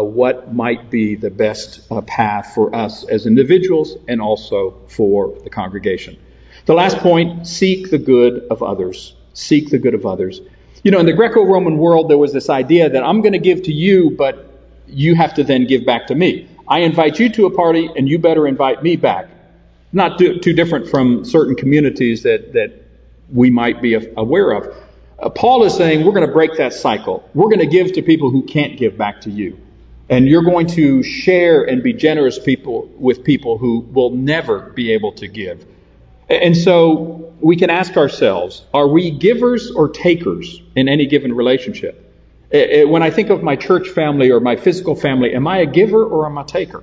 uh, 0.00 0.02
what 0.02 0.52
might 0.52 0.90
be 0.90 1.14
the 1.14 1.30
best 1.30 1.80
uh, 1.92 2.00
path 2.00 2.52
for 2.54 2.74
us 2.74 3.04
as 3.04 3.26
individuals 3.26 3.96
and 4.08 4.20
also 4.20 4.74
for 4.88 5.38
the 5.44 5.50
congregation. 5.50 6.18
The 6.64 6.74
last 6.74 6.98
point 6.98 7.46
seek 7.46 7.90
the 7.92 7.98
good 7.98 8.48
of 8.50 8.64
others. 8.64 9.14
Seek 9.34 9.70
the 9.70 9.78
good 9.78 9.94
of 9.94 10.04
others. 10.04 10.40
You 10.82 10.90
know, 10.90 10.98
in 10.98 11.06
the 11.06 11.12
Greco 11.12 11.44
Roman 11.44 11.78
world, 11.78 12.10
there 12.10 12.18
was 12.18 12.32
this 12.32 12.50
idea 12.50 12.90
that 12.90 13.04
I'm 13.04 13.20
going 13.20 13.34
to 13.34 13.38
give 13.38 13.62
to 13.64 13.72
you, 13.72 14.10
but 14.10 14.50
you 14.88 15.14
have 15.14 15.34
to 15.34 15.44
then 15.44 15.66
give 15.66 15.86
back 15.86 16.08
to 16.08 16.16
me. 16.16 16.48
I 16.68 16.80
invite 16.80 17.18
you 17.18 17.28
to 17.30 17.46
a 17.46 17.50
party 17.50 17.88
and 17.96 18.08
you 18.08 18.18
better 18.18 18.46
invite 18.46 18.82
me 18.82 18.96
back. 18.96 19.28
Not 19.92 20.18
too, 20.18 20.40
too 20.40 20.52
different 20.52 20.88
from 20.88 21.24
certain 21.24 21.54
communities 21.54 22.24
that, 22.24 22.52
that 22.54 22.72
we 23.32 23.50
might 23.50 23.80
be 23.80 23.94
aware 23.94 24.50
of. 24.50 24.74
Uh, 25.18 25.30
Paul 25.30 25.64
is 25.64 25.74
saying 25.74 26.04
we're 26.04 26.12
going 26.12 26.26
to 26.26 26.32
break 26.32 26.56
that 26.56 26.72
cycle. 26.72 27.28
We're 27.34 27.48
going 27.48 27.60
to 27.60 27.66
give 27.66 27.92
to 27.92 28.02
people 28.02 28.30
who 28.30 28.42
can't 28.42 28.76
give 28.76 28.98
back 28.98 29.22
to 29.22 29.30
you. 29.30 29.58
And 30.08 30.28
you're 30.28 30.42
going 30.42 30.66
to 30.68 31.02
share 31.02 31.64
and 31.64 31.82
be 31.82 31.92
generous 31.92 32.38
people 32.38 32.90
with 32.98 33.24
people 33.24 33.58
who 33.58 33.80
will 33.80 34.10
never 34.10 34.60
be 34.60 34.92
able 34.92 35.12
to 35.12 35.26
give. 35.26 35.64
And 36.28 36.56
so 36.56 37.34
we 37.40 37.56
can 37.56 37.70
ask 37.70 37.96
ourselves, 37.96 38.64
are 38.74 38.86
we 38.86 39.10
givers 39.10 39.70
or 39.70 39.88
takers 39.88 40.60
in 40.74 40.88
any 40.88 41.06
given 41.06 41.32
relationship? 41.32 42.05
When 42.50 43.02
I 43.02 43.10
think 43.10 43.30
of 43.30 43.42
my 43.42 43.56
church 43.56 43.88
family 43.88 44.30
or 44.30 44.40
my 44.40 44.56
physical 44.56 44.94
family, 44.94 45.34
am 45.34 45.46
I 45.46 45.58
a 45.58 45.66
giver 45.66 46.04
or 46.04 46.26
am 46.26 46.38
I 46.38 46.42
a 46.42 46.44
taker? 46.44 46.82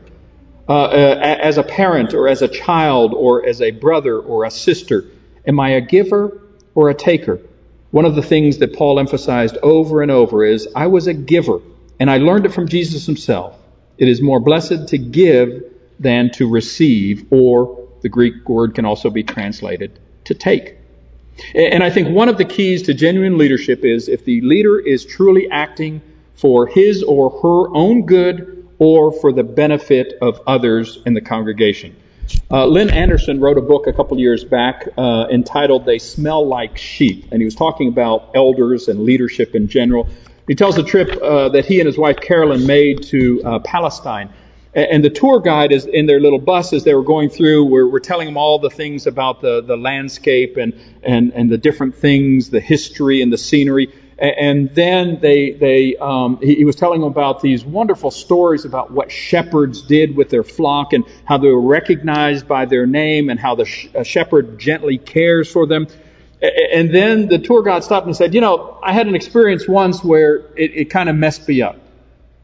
Uh, 0.67 0.83
uh, 0.83 1.37
as 1.41 1.57
a 1.57 1.63
parent 1.63 2.13
or 2.13 2.29
as 2.29 2.41
a 2.41 2.47
child 2.47 3.13
or 3.13 3.45
as 3.45 3.61
a 3.61 3.71
brother 3.71 4.17
or 4.17 4.45
a 4.45 4.51
sister, 4.51 5.03
am 5.45 5.59
I 5.59 5.71
a 5.71 5.81
giver 5.81 6.41
or 6.73 6.89
a 6.89 6.93
taker? 6.93 7.41
One 7.91 8.05
of 8.05 8.15
the 8.15 8.21
things 8.21 8.59
that 8.59 8.73
Paul 8.73 8.97
emphasized 8.97 9.57
over 9.61 10.01
and 10.01 10.09
over 10.09 10.43
is 10.45 10.67
I 10.73 10.87
was 10.87 11.07
a 11.07 11.13
giver, 11.13 11.59
and 11.99 12.09
I 12.09 12.17
learned 12.17 12.45
it 12.45 12.53
from 12.53 12.67
Jesus 12.67 13.05
himself. 13.05 13.55
It 13.97 14.07
is 14.07 14.21
more 14.21 14.39
blessed 14.39 14.87
to 14.87 14.97
give 14.97 15.63
than 15.99 16.31
to 16.31 16.49
receive, 16.49 17.25
or 17.29 17.87
the 18.01 18.09
Greek 18.09 18.47
word 18.47 18.73
can 18.73 18.85
also 18.85 19.09
be 19.09 19.23
translated 19.23 19.99
to 20.23 20.33
take. 20.33 20.77
And 21.55 21.83
I 21.83 21.89
think 21.89 22.09
one 22.09 22.29
of 22.29 22.37
the 22.37 22.45
keys 22.45 22.83
to 22.83 22.93
genuine 22.93 23.37
leadership 23.37 23.83
is 23.83 24.07
if 24.07 24.25
the 24.25 24.41
leader 24.41 24.79
is 24.79 25.05
truly 25.05 25.49
acting 25.49 26.01
for 26.35 26.67
his 26.67 27.03
or 27.03 27.29
her 27.41 27.75
own 27.75 28.05
good 28.05 28.67
or 28.79 29.11
for 29.11 29.31
the 29.31 29.43
benefit 29.43 30.13
of 30.21 30.41
others 30.47 30.99
in 31.05 31.13
the 31.13 31.21
congregation. 31.21 31.95
Uh, 32.49 32.65
Lynn 32.65 32.89
Anderson 32.89 33.39
wrote 33.39 33.57
a 33.57 33.61
book 33.61 33.87
a 33.87 33.93
couple 33.93 34.17
years 34.19 34.43
back 34.43 34.87
uh, 34.97 35.27
entitled 35.31 35.85
They 35.85 35.99
Smell 35.99 36.47
Like 36.47 36.77
Sheep, 36.77 37.27
and 37.31 37.41
he 37.41 37.45
was 37.45 37.55
talking 37.55 37.87
about 37.87 38.31
elders 38.33 38.87
and 38.87 39.03
leadership 39.03 39.55
in 39.55 39.67
general. 39.67 40.07
He 40.47 40.55
tells 40.55 40.77
a 40.77 40.83
trip 40.83 41.21
uh, 41.21 41.49
that 41.49 41.65
he 41.65 41.79
and 41.79 41.87
his 41.87 41.97
wife 41.97 42.17
Carolyn 42.17 42.65
made 42.65 43.03
to 43.03 43.41
uh, 43.43 43.59
Palestine 43.59 44.29
and 44.75 45.03
the 45.03 45.09
tour 45.09 45.39
guide 45.39 45.71
is 45.71 45.85
in 45.85 46.07
their 46.07 46.19
little 46.19 46.39
bus 46.39 46.73
as 46.73 46.83
they 46.83 46.95
were 46.95 47.03
going 47.03 47.29
through. 47.29 47.65
We're, 47.65 47.87
we're 47.87 47.99
telling 47.99 48.27
them 48.27 48.37
all 48.37 48.57
the 48.57 48.71
things 48.71 49.05
about 49.05 49.41
the, 49.41 49.61
the 49.61 49.77
landscape 49.77 50.57
and, 50.57 50.73
and, 51.03 51.31
and 51.33 51.51
the 51.51 51.59
different 51.59 51.95
things, 51.95 52.49
the 52.49 52.59
history 52.59 53.21
and 53.21 53.31
the 53.31 53.37
scenery. 53.37 53.93
And 54.17 54.73
then 54.73 55.19
they, 55.21 55.51
they, 55.51 55.95
um, 55.97 56.39
he, 56.41 56.65
was 56.65 56.75
telling 56.75 57.01
them 57.01 57.09
about 57.09 57.41
these 57.41 57.65
wonderful 57.65 58.09
stories 58.09 58.63
about 58.63 58.89
what 58.89 59.11
shepherds 59.11 59.81
did 59.81 60.15
with 60.15 60.29
their 60.29 60.43
flock 60.43 60.93
and 60.93 61.03
how 61.25 61.37
they 61.37 61.49
were 61.49 61.61
recognized 61.61 62.47
by 62.47 62.65
their 62.65 62.85
name 62.85 63.29
and 63.29 63.39
how 63.39 63.55
the 63.55 63.65
sh- 63.65 63.87
shepherd 64.03 64.59
gently 64.59 64.97
cares 64.97 65.51
for 65.51 65.67
them. 65.67 65.87
And 66.41 66.93
then 66.93 67.27
the 67.27 67.39
tour 67.39 67.63
guide 67.63 67.83
stopped 67.83 68.05
and 68.05 68.15
said, 68.15 68.33
you 68.33 68.41
know, 68.41 68.79
I 68.81 68.93
had 68.93 69.07
an 69.07 69.15
experience 69.15 69.67
once 69.67 70.03
where 70.03 70.37
it, 70.55 70.71
it 70.73 70.89
kind 70.89 71.09
of 71.09 71.15
messed 71.15 71.47
me 71.47 71.61
up. 71.61 71.82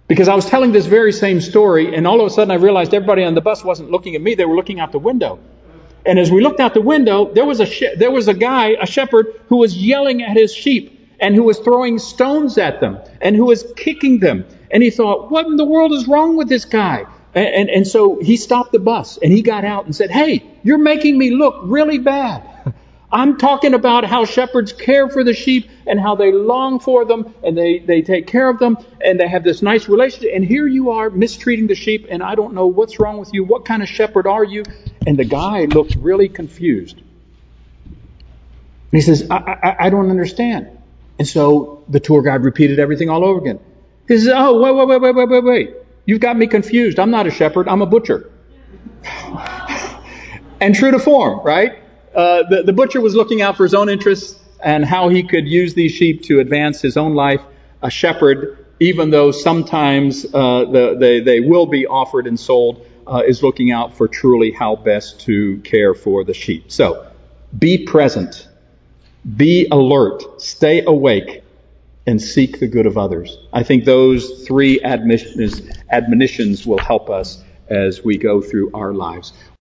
Because 0.09 0.27
I 0.27 0.33
was 0.35 0.45
telling 0.45 0.71
this 0.71 0.87
very 0.87 1.13
same 1.13 1.39
story, 1.39 1.95
and 1.95 2.07
all 2.07 2.19
of 2.19 2.25
a 2.25 2.29
sudden 2.31 2.49
I 2.49 2.55
realized 2.55 2.93
everybody 2.95 3.23
on 3.23 3.35
the 3.35 3.41
bus 3.41 3.63
wasn't 3.63 3.91
looking 3.91 4.15
at 4.15 4.21
me, 4.21 4.33
they 4.35 4.43
were 4.45 4.55
looking 4.55 4.79
out 4.79 4.91
the 4.91 4.99
window. 4.99 5.39
And 6.05 6.17
as 6.17 6.31
we 6.31 6.41
looked 6.41 6.59
out 6.59 6.73
the 6.73 6.81
window, 6.81 7.31
there 7.31 7.45
was 7.45 7.59
a, 7.59 7.65
she- 7.67 7.93
there 7.95 8.09
was 8.09 8.27
a 8.27 8.33
guy, 8.33 8.69
a 8.81 8.87
shepherd, 8.87 9.27
who 9.49 9.57
was 9.57 9.77
yelling 9.77 10.23
at 10.23 10.35
his 10.35 10.51
sheep, 10.53 11.15
and 11.19 11.35
who 11.35 11.43
was 11.43 11.59
throwing 11.59 11.99
stones 11.99 12.57
at 12.57 12.79
them, 12.79 12.97
and 13.21 13.35
who 13.35 13.45
was 13.45 13.71
kicking 13.77 14.17
them. 14.19 14.45
And 14.71 14.81
he 14.81 14.89
thought, 14.89 15.29
what 15.29 15.45
in 15.45 15.57
the 15.57 15.65
world 15.65 15.93
is 15.93 16.07
wrong 16.07 16.37
with 16.37 16.49
this 16.49 16.65
guy? 16.65 17.05
And, 17.35 17.47
and, 17.47 17.69
and 17.69 17.87
so 17.87 18.19
he 18.19 18.35
stopped 18.35 18.71
the 18.71 18.79
bus, 18.79 19.19
and 19.21 19.31
he 19.31 19.43
got 19.43 19.63
out 19.63 19.85
and 19.85 19.95
said, 19.95 20.09
hey, 20.09 20.43
you're 20.63 20.79
making 20.79 21.19
me 21.19 21.29
look 21.31 21.59
really 21.63 21.99
bad. 21.99 22.48
I'm 23.11 23.37
talking 23.37 23.73
about 23.73 24.05
how 24.05 24.25
shepherds 24.25 24.71
care 24.71 25.09
for 25.09 25.23
the 25.23 25.33
sheep 25.33 25.69
and 25.87 25.99
how 25.99 26.15
they 26.15 26.31
long 26.31 26.79
for 26.79 27.05
them 27.05 27.33
and 27.43 27.57
they, 27.57 27.79
they 27.79 28.03
take 28.03 28.27
care 28.27 28.47
of 28.47 28.59
them 28.59 28.77
and 29.03 29.19
they 29.19 29.27
have 29.27 29.43
this 29.43 29.63
nice 29.63 29.89
relationship. 29.89 30.31
And 30.33 30.45
here 30.45 30.67
you 30.67 30.91
are 30.91 31.09
mistreating 31.09 31.65
the 31.65 31.75
sheep 31.75 32.05
and 32.09 32.21
I 32.21 32.35
don't 32.35 32.53
know 32.53 32.67
what's 32.67 32.99
wrong 32.99 33.17
with 33.17 33.33
you. 33.33 33.43
What 33.43 33.65
kind 33.65 33.81
of 33.81 33.89
shepherd 33.89 34.27
are 34.27 34.43
you? 34.43 34.63
And 35.07 35.17
the 35.17 35.25
guy 35.25 35.65
looked 35.65 35.95
really 35.95 36.29
confused. 36.29 37.01
he 38.91 39.01
says, 39.01 39.27
I, 39.31 39.35
I, 39.37 39.75
I 39.87 39.89
don't 39.89 40.11
understand. 40.11 40.69
And 41.17 41.27
so 41.27 41.83
the 41.89 41.99
tour 41.99 42.21
guide 42.21 42.43
repeated 42.43 42.77
everything 42.77 43.09
all 43.09 43.25
over 43.25 43.39
again. 43.39 43.59
He 44.07 44.19
says, 44.19 44.31
Oh, 44.33 44.61
wait, 44.61 44.75
wait, 44.75 44.87
wait, 44.87 45.01
wait, 45.01 45.15
wait, 45.15 45.29
wait, 45.29 45.43
wait. 45.43 45.75
You've 46.05 46.19
got 46.19 46.37
me 46.37 46.45
confused. 46.45 46.99
I'm 46.99 47.11
not 47.11 47.25
a 47.25 47.31
shepherd. 47.31 47.67
I'm 47.67 47.81
a 47.81 47.87
butcher. 47.87 48.31
and 50.61 50.75
true 50.75 50.91
to 50.91 50.99
form, 50.99 51.43
right? 51.43 51.78
Uh, 52.13 52.43
the, 52.49 52.63
the 52.63 52.73
butcher 52.73 53.01
was 53.01 53.15
looking 53.15 53.41
out 53.41 53.55
for 53.55 53.63
his 53.63 53.73
own 53.73 53.89
interests 53.89 54.39
and 54.63 54.83
how 54.83 55.09
he 55.09 55.23
could 55.23 55.47
use 55.47 55.73
these 55.73 55.91
sheep 55.91 56.23
to 56.23 56.39
advance 56.39 56.81
his 56.81 56.97
own 56.97 57.13
life. 57.13 57.41
A 57.81 57.89
shepherd, 57.89 58.65
even 58.79 59.09
though 59.09 59.31
sometimes 59.31 60.25
uh, 60.25 60.65
the, 60.65 60.95
they, 60.99 61.21
they 61.21 61.39
will 61.39 61.65
be 61.65 61.85
offered 61.87 62.27
and 62.27 62.39
sold, 62.39 62.85
uh, 63.07 63.23
is 63.25 63.41
looking 63.41 63.71
out 63.71 63.95
for 63.95 64.07
truly 64.07 64.51
how 64.51 64.75
best 64.75 65.19
to 65.21 65.57
care 65.59 65.93
for 65.93 66.23
the 66.23 66.33
sheep. 66.33 66.71
So, 66.71 67.07
be 67.57 67.85
present, 67.85 68.47
be 69.35 69.67
alert, 69.71 70.41
stay 70.41 70.83
awake, 70.85 71.43
and 72.05 72.21
seek 72.21 72.59
the 72.59 72.67
good 72.67 72.85
of 72.85 72.97
others. 72.97 73.37
I 73.53 73.63
think 73.63 73.85
those 73.85 74.45
three 74.45 74.81
admonitions 74.83 76.65
will 76.65 76.79
help 76.79 77.09
us 77.09 77.43
as 77.69 78.03
we 78.03 78.17
go 78.17 78.41
through 78.41 78.71
our 78.73 78.93
lives. 78.93 79.33